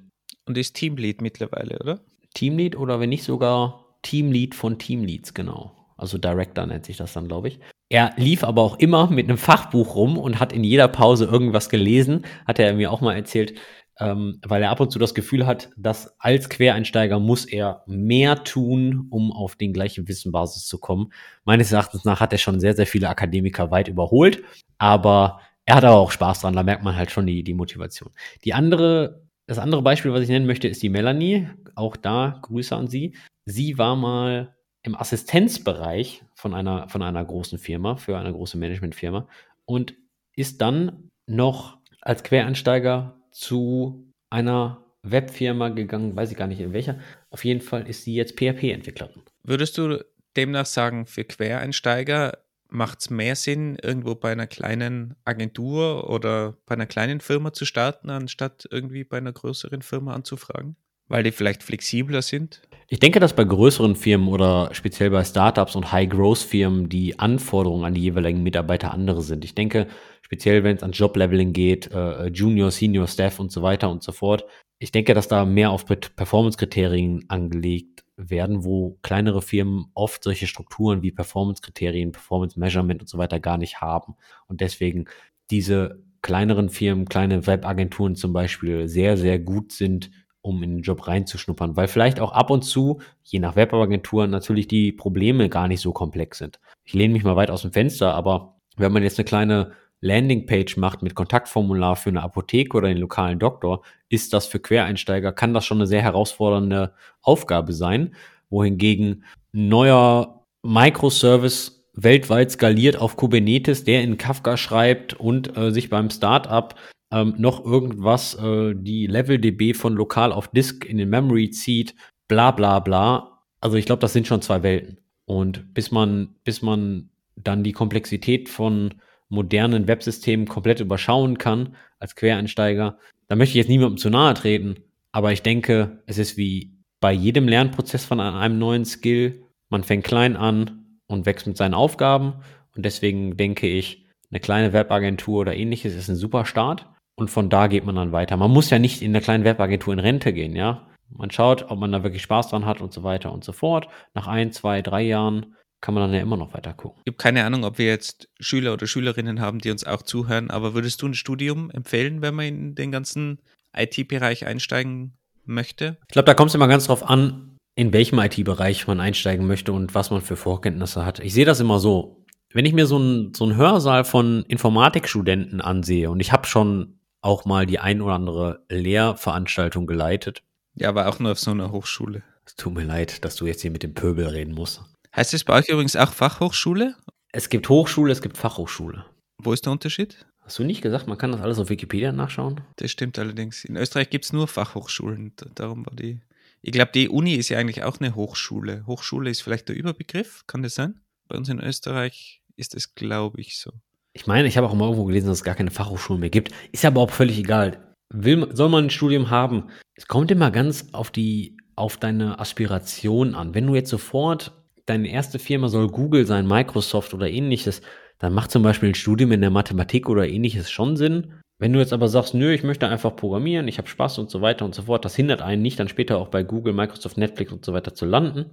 [0.46, 2.00] und ist Teamlead mittlerweile, oder?
[2.34, 5.72] Teamlead oder wenn nicht sogar Teamlead von Teamleads, genau.
[5.96, 7.60] Also Director nennt sich das dann, glaube ich.
[7.90, 11.68] Er lief aber auch immer mit einem Fachbuch rum und hat in jeder Pause irgendwas
[11.68, 13.58] gelesen, hat er mir auch mal erzählt,
[13.98, 18.44] ähm, weil er ab und zu das Gefühl hat, dass als Quereinsteiger muss er mehr
[18.44, 21.12] tun, um auf den gleichen Wissenbasis zu kommen.
[21.44, 24.42] Meines Erachtens nach hat er schon sehr, sehr viele Akademiker weit überholt,
[24.76, 28.10] aber er hat aber auch Spaß dran, da merkt man halt schon die, die Motivation.
[28.44, 31.48] Die andere, das andere Beispiel, was ich nennen möchte, ist die Melanie.
[31.74, 33.14] Auch da Grüße an sie
[33.48, 39.28] sie war mal im Assistenzbereich von einer, von einer großen Firma, für eine große Managementfirma
[39.64, 39.94] und
[40.36, 46.98] ist dann noch als Quereinsteiger zu einer Webfirma gegangen, weiß ich gar nicht in welcher.
[47.30, 49.22] Auf jeden Fall ist sie jetzt PHP-Entwicklerin.
[49.42, 50.04] Würdest du
[50.36, 52.38] demnach sagen, für Quereinsteiger
[52.68, 57.64] macht es mehr Sinn, irgendwo bei einer kleinen Agentur oder bei einer kleinen Firma zu
[57.64, 60.76] starten, anstatt irgendwie bei einer größeren Firma anzufragen?
[61.08, 62.62] Weil die vielleicht flexibler sind?
[62.90, 67.92] Ich denke, dass bei größeren Firmen oder speziell bei Startups und High-Growth-Firmen die Anforderungen an
[67.92, 69.44] die jeweiligen Mitarbeiter andere sind.
[69.44, 69.88] Ich denke,
[70.22, 74.12] speziell wenn es an Job-Leveling geht, äh, Junior, Senior Staff und so weiter und so
[74.12, 74.44] fort.
[74.78, 81.02] Ich denke, dass da mehr auf Performance-Kriterien angelegt werden, wo kleinere Firmen oft solche Strukturen
[81.02, 84.14] wie Performance-Kriterien, Performance-Measurement und so weiter gar nicht haben.
[84.46, 85.06] Und deswegen
[85.50, 90.10] diese kleineren Firmen, kleine Webagenturen zum Beispiel sehr, sehr gut sind
[90.40, 94.68] um in den Job reinzuschnuppern, weil vielleicht auch ab und zu, je nach Webagentur, natürlich
[94.68, 96.60] die Probleme gar nicht so komplex sind.
[96.84, 100.76] Ich lehne mich mal weit aus dem Fenster, aber wenn man jetzt eine kleine Landingpage
[100.76, 105.54] macht mit Kontaktformular für eine Apotheke oder den lokalen Doktor, ist das für Quereinsteiger, kann
[105.54, 108.14] das schon eine sehr herausfordernde Aufgabe sein,
[108.48, 116.10] wohingegen neuer Microservice weltweit skaliert auf Kubernetes, der in Kafka schreibt und äh, sich beim
[116.10, 116.74] Startup
[117.10, 121.94] ähm, noch irgendwas äh, die Level-DB von lokal auf Disk in den Memory zieht,
[122.28, 123.42] bla bla bla.
[123.60, 124.98] Also ich glaube, das sind schon zwei Welten.
[125.24, 128.94] Und bis man, bis man dann die Komplexität von
[129.28, 134.76] modernen Websystemen komplett überschauen kann als Quereinsteiger, da möchte ich jetzt niemandem zu nahe treten,
[135.12, 140.04] aber ich denke, es ist wie bei jedem Lernprozess von einem neuen Skill, man fängt
[140.04, 142.34] klein an und wächst mit seinen Aufgaben
[142.74, 146.86] und deswegen denke ich, eine kleine Webagentur oder ähnliches ist ein super Start
[147.18, 148.36] und von da geht man dann weiter.
[148.36, 150.86] Man muss ja nicht in der kleinen Webagentur in Rente gehen, ja.
[151.10, 153.88] Man schaut, ob man da wirklich Spaß dran hat und so weiter und so fort.
[154.14, 157.00] Nach ein, zwei, drei Jahren kann man dann ja immer noch weiter gucken.
[157.04, 160.50] Ich habe keine Ahnung, ob wir jetzt Schüler oder Schülerinnen haben, die uns auch zuhören,
[160.50, 163.38] aber würdest du ein Studium empfehlen, wenn man in den ganzen
[163.76, 165.96] IT-Bereich einsteigen möchte?
[166.08, 169.72] Ich glaube, da kommt es immer ganz drauf an, in welchem IT-Bereich man einsteigen möchte
[169.72, 171.20] und was man für Vorkenntnisse hat.
[171.20, 172.24] Ich sehe das immer so.
[172.52, 177.44] Wenn ich mir so einen so Hörsaal von Informatikstudenten ansehe und ich habe schon auch
[177.44, 180.42] mal die ein oder andere Lehrveranstaltung geleitet.
[180.74, 182.22] Ja, aber auch nur auf so einer Hochschule.
[182.44, 184.82] Es tut mir leid, dass du jetzt hier mit dem Pöbel reden musst.
[185.14, 186.94] Heißt es bei euch übrigens auch Fachhochschule?
[187.32, 189.04] Es gibt Hochschule, es gibt Fachhochschule.
[189.38, 190.26] Wo ist der Unterschied?
[190.40, 192.62] Hast du nicht gesagt, man kann das alles auf Wikipedia nachschauen?
[192.76, 193.64] Das stimmt allerdings.
[193.64, 195.34] In Österreich gibt es nur Fachhochschulen.
[195.54, 196.20] Darum war die.
[196.62, 198.86] Ich glaube, die Uni ist ja eigentlich auch eine Hochschule.
[198.86, 201.00] Hochschule ist vielleicht der Überbegriff, kann das sein?
[201.28, 203.72] Bei uns in Österreich ist es, glaube ich, so.
[204.18, 206.50] Ich meine, ich habe auch mal irgendwo gelesen, dass es gar keine Fachhochschulen mehr gibt.
[206.72, 207.94] Ist aber auch völlig egal.
[208.12, 209.68] Will, soll man ein Studium haben?
[209.94, 213.54] Es kommt immer ganz auf die, auf deine Aspiration an.
[213.54, 214.50] Wenn du jetzt sofort,
[214.86, 217.80] deine erste Firma soll Google sein, Microsoft oder ähnliches,
[218.18, 221.34] dann macht zum Beispiel ein Studium in der Mathematik oder ähnliches schon Sinn.
[221.60, 224.40] Wenn du jetzt aber sagst, nö, ich möchte einfach programmieren, ich habe Spaß und so
[224.40, 227.52] weiter und so fort, das hindert einen nicht, dann später auch bei Google, Microsoft, Netflix
[227.52, 228.46] und so weiter zu landen.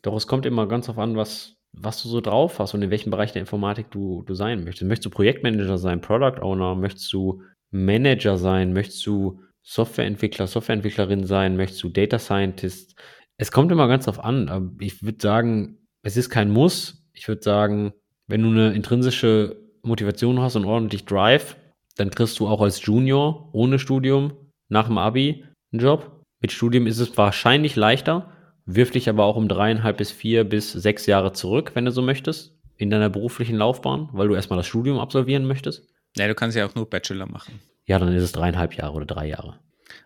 [0.00, 2.90] Doch es kommt immer ganz darauf an, was, was du so drauf hast und in
[2.90, 4.88] welchem Bereich der Informatik du, du sein möchtest.
[4.88, 11.56] Möchtest du Projektmanager sein, Product Owner, möchtest du Manager sein, möchtest du Softwareentwickler, Softwareentwicklerin sein,
[11.56, 12.98] möchtest du Data Scientist?
[13.36, 14.76] Es kommt immer ganz darauf an.
[14.80, 17.06] Ich würde sagen, es ist kein Muss.
[17.12, 17.92] Ich würde sagen,
[18.26, 21.56] wenn du eine intrinsische Motivation hast und ordentlich Drive,
[21.96, 24.32] dann kriegst du auch als Junior ohne Studium
[24.68, 26.24] nach dem Abi einen Job.
[26.40, 28.32] Mit Studium ist es wahrscheinlich leichter,
[28.74, 32.02] wirf dich aber auch um dreieinhalb bis vier bis sechs Jahre zurück, wenn du so
[32.02, 35.88] möchtest, in deiner beruflichen Laufbahn, weil du erstmal das Studium absolvieren möchtest.
[36.16, 37.60] Ja, du kannst ja auch nur Bachelor machen.
[37.86, 39.58] Ja, dann ist es dreieinhalb Jahre oder drei Jahre.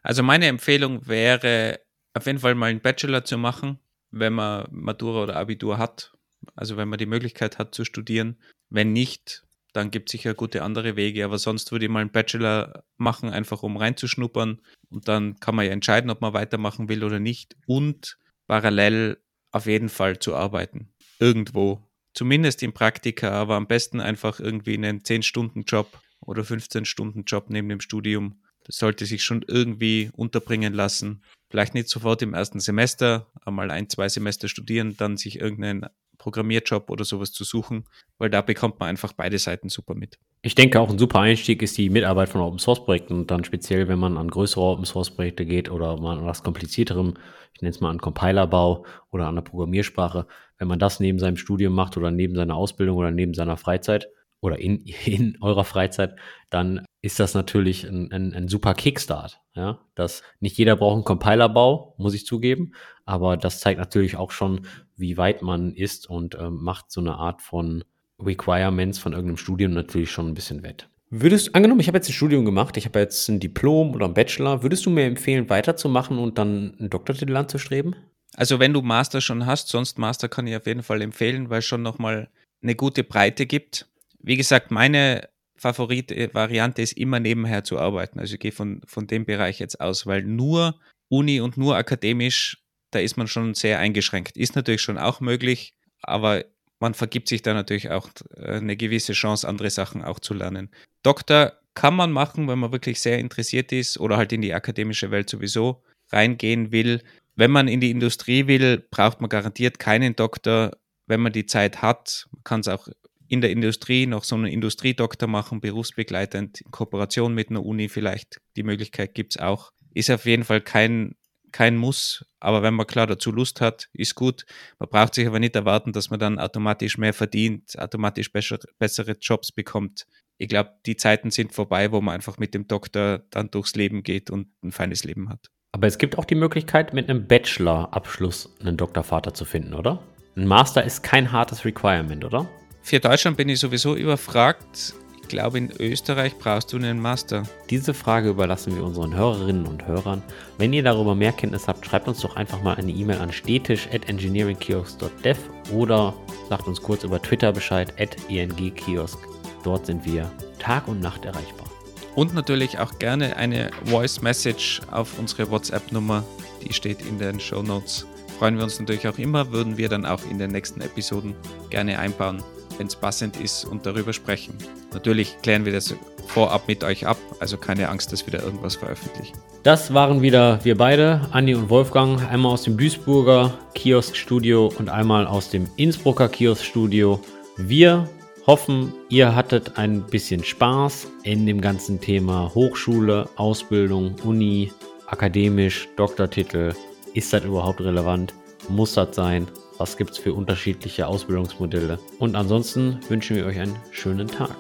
[0.03, 1.81] Also meine Empfehlung wäre,
[2.15, 3.79] auf jeden Fall mal einen Bachelor zu machen,
[4.11, 6.15] wenn man Matura oder Abitur hat
[6.55, 8.37] also wenn man die Möglichkeit hat zu studieren.
[8.71, 11.25] Wenn nicht, dann gibt es sicher gute andere Wege.
[11.25, 14.61] Aber sonst würde ich mal einen Bachelor machen, einfach um reinzuschnuppern.
[14.91, 17.57] Und dann kann man ja entscheiden, ob man weitermachen will oder nicht.
[17.67, 19.19] Und parallel
[19.51, 20.89] auf jeden Fall zu arbeiten.
[21.19, 21.81] Irgendwo.
[22.13, 28.41] Zumindest im Praktika, aber am besten einfach irgendwie einen 10-Stunden-Job oder 15-Stunden-Job neben dem Studium.
[28.65, 31.23] Das sollte sich schon irgendwie unterbringen lassen.
[31.51, 35.87] Vielleicht nicht sofort im ersten Semester, einmal ein, zwei Semester studieren, dann sich irgendeinen
[36.19, 37.85] Programmierjob oder sowas zu suchen,
[38.19, 40.19] weil da bekommt man einfach beide Seiten super mit.
[40.47, 43.45] Ich denke auch ein super Einstieg ist die Mitarbeit von Open Source Projekten und dann
[43.45, 47.15] speziell, wenn man an größere Open Source Projekte geht oder mal an was komplizierterem,
[47.55, 50.27] ich nenne es mal an Compilerbau oder an der Programmiersprache,
[50.59, 54.11] wenn man das neben seinem Studium macht oder neben seiner Ausbildung oder neben seiner Freizeit
[54.43, 56.15] oder in, in eurer Freizeit,
[56.51, 59.41] dann ist das natürlich ein, ein, ein super Kickstart.
[59.55, 62.75] Ja, das nicht jeder braucht einen Compilerbau, muss ich zugeben,
[63.07, 67.15] aber das zeigt natürlich auch schon, wie weit man ist und ähm, macht so eine
[67.15, 67.83] Art von
[68.25, 70.89] Requirements von irgendeinem Studium natürlich schon ein bisschen wett.
[71.11, 74.15] Würdest, angenommen, ich habe jetzt ein Studium gemacht, ich habe jetzt ein Diplom oder ein
[74.15, 77.95] Bachelor, würdest du mir empfehlen, weiterzumachen und dann einen Doktortitel anzustreben?
[78.37, 81.61] Also wenn du Master schon hast, sonst Master kann ich auf jeden Fall empfehlen, weil
[81.61, 82.29] es schon nochmal
[82.63, 83.87] eine gute Breite gibt.
[84.19, 88.19] Wie gesagt, meine Favorit-Variante ist immer nebenher zu arbeiten.
[88.19, 92.65] Also ich gehe von, von dem Bereich jetzt aus, weil nur Uni und nur akademisch
[92.95, 94.37] da ist man schon sehr eingeschränkt.
[94.37, 96.45] Ist natürlich schon auch möglich, aber
[96.85, 100.69] man vergibt sich da natürlich auch äh, eine gewisse Chance, andere Sachen auch zu lernen.
[101.03, 105.11] Doktor kann man machen, wenn man wirklich sehr interessiert ist oder halt in die akademische
[105.11, 105.83] Welt sowieso
[106.13, 107.03] reingehen will.
[107.37, 110.73] Wenn man in die Industrie will, braucht man garantiert keinen Doktor.
[111.07, 112.87] Wenn man die Zeit hat, kann es auch
[113.29, 118.43] in der Industrie noch so einen Industriedoktor machen, berufsbegleitend, in Kooperation mit einer Uni vielleicht.
[118.57, 119.73] Die Möglichkeit gibt es auch.
[119.95, 121.15] Ist auf jeden Fall kein
[121.55, 124.45] kein Muss, aber wenn man klar dazu Lust hat, ist gut.
[124.81, 129.13] Man braucht sich aber nicht erwarten, dass man dann automatisch mehr verdient, automatisch besser, bessere
[129.21, 130.05] Jobs bekommt.
[130.37, 134.03] Ich glaube, die Zeiten sind vorbei, wo man einfach mit dem Doktor dann durchs Leben
[134.03, 135.53] geht und ein feines Leben hat.
[135.71, 140.03] Aber es gibt auch die Möglichkeit, mit einem Bachelor-Abschluss einen Doktorvater zu finden, oder?
[140.35, 142.49] Ein Master ist kein hartes Requirement, oder?
[142.83, 144.95] Für Deutschland bin ich sowieso überfragt
[145.25, 147.45] ich glaube, in Österreich brauchst du einen Master.
[147.71, 150.23] Diese Frage überlassen wir unseren Hörerinnen und Hörern.
[150.59, 155.39] Wenn ihr darüber mehr Kenntnis habt, schreibt uns doch einfach mal eine E-Mail an stetisch.engineeringkiosk.dev
[155.73, 156.13] oder
[156.51, 159.19] sagt uns kurz über Twitter Bescheid, at engkiosk.
[159.63, 161.69] Dort sind wir Tag und Nacht erreichbar.
[162.15, 166.23] Und natürlich auch gerne eine Voice Message auf unsere WhatsApp-Nummer,
[166.63, 168.07] die steht in den Show Notes.
[168.39, 171.35] Freuen wir uns natürlich auch immer, würden wir dann auch in den nächsten Episoden
[171.71, 172.43] gerne einbauen
[172.79, 174.57] wenn es passend ist und darüber sprechen.
[174.93, 175.95] Natürlich klären wir das
[176.27, 179.37] vorab mit euch ab, also keine Angst, dass wir da irgendwas veröffentlichen.
[179.63, 185.27] Das waren wieder wir beide, Andi und Wolfgang, einmal aus dem Duisburger Kioskstudio und einmal
[185.27, 187.21] aus dem Innsbrucker Kioskstudio.
[187.57, 188.09] Wir
[188.47, 194.73] hoffen, ihr hattet ein bisschen Spaß in dem ganzen Thema Hochschule, Ausbildung, Uni,
[195.07, 196.75] akademisch, Doktortitel.
[197.15, 198.35] Ist das überhaupt relevant?
[198.69, 199.47] Muss das sein?
[199.79, 201.99] Was gibt es für unterschiedliche Ausbildungsmodelle.
[202.19, 204.57] Und ansonsten wünschen wir euch einen schönen Tag.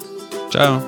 [0.50, 0.82] Ciao.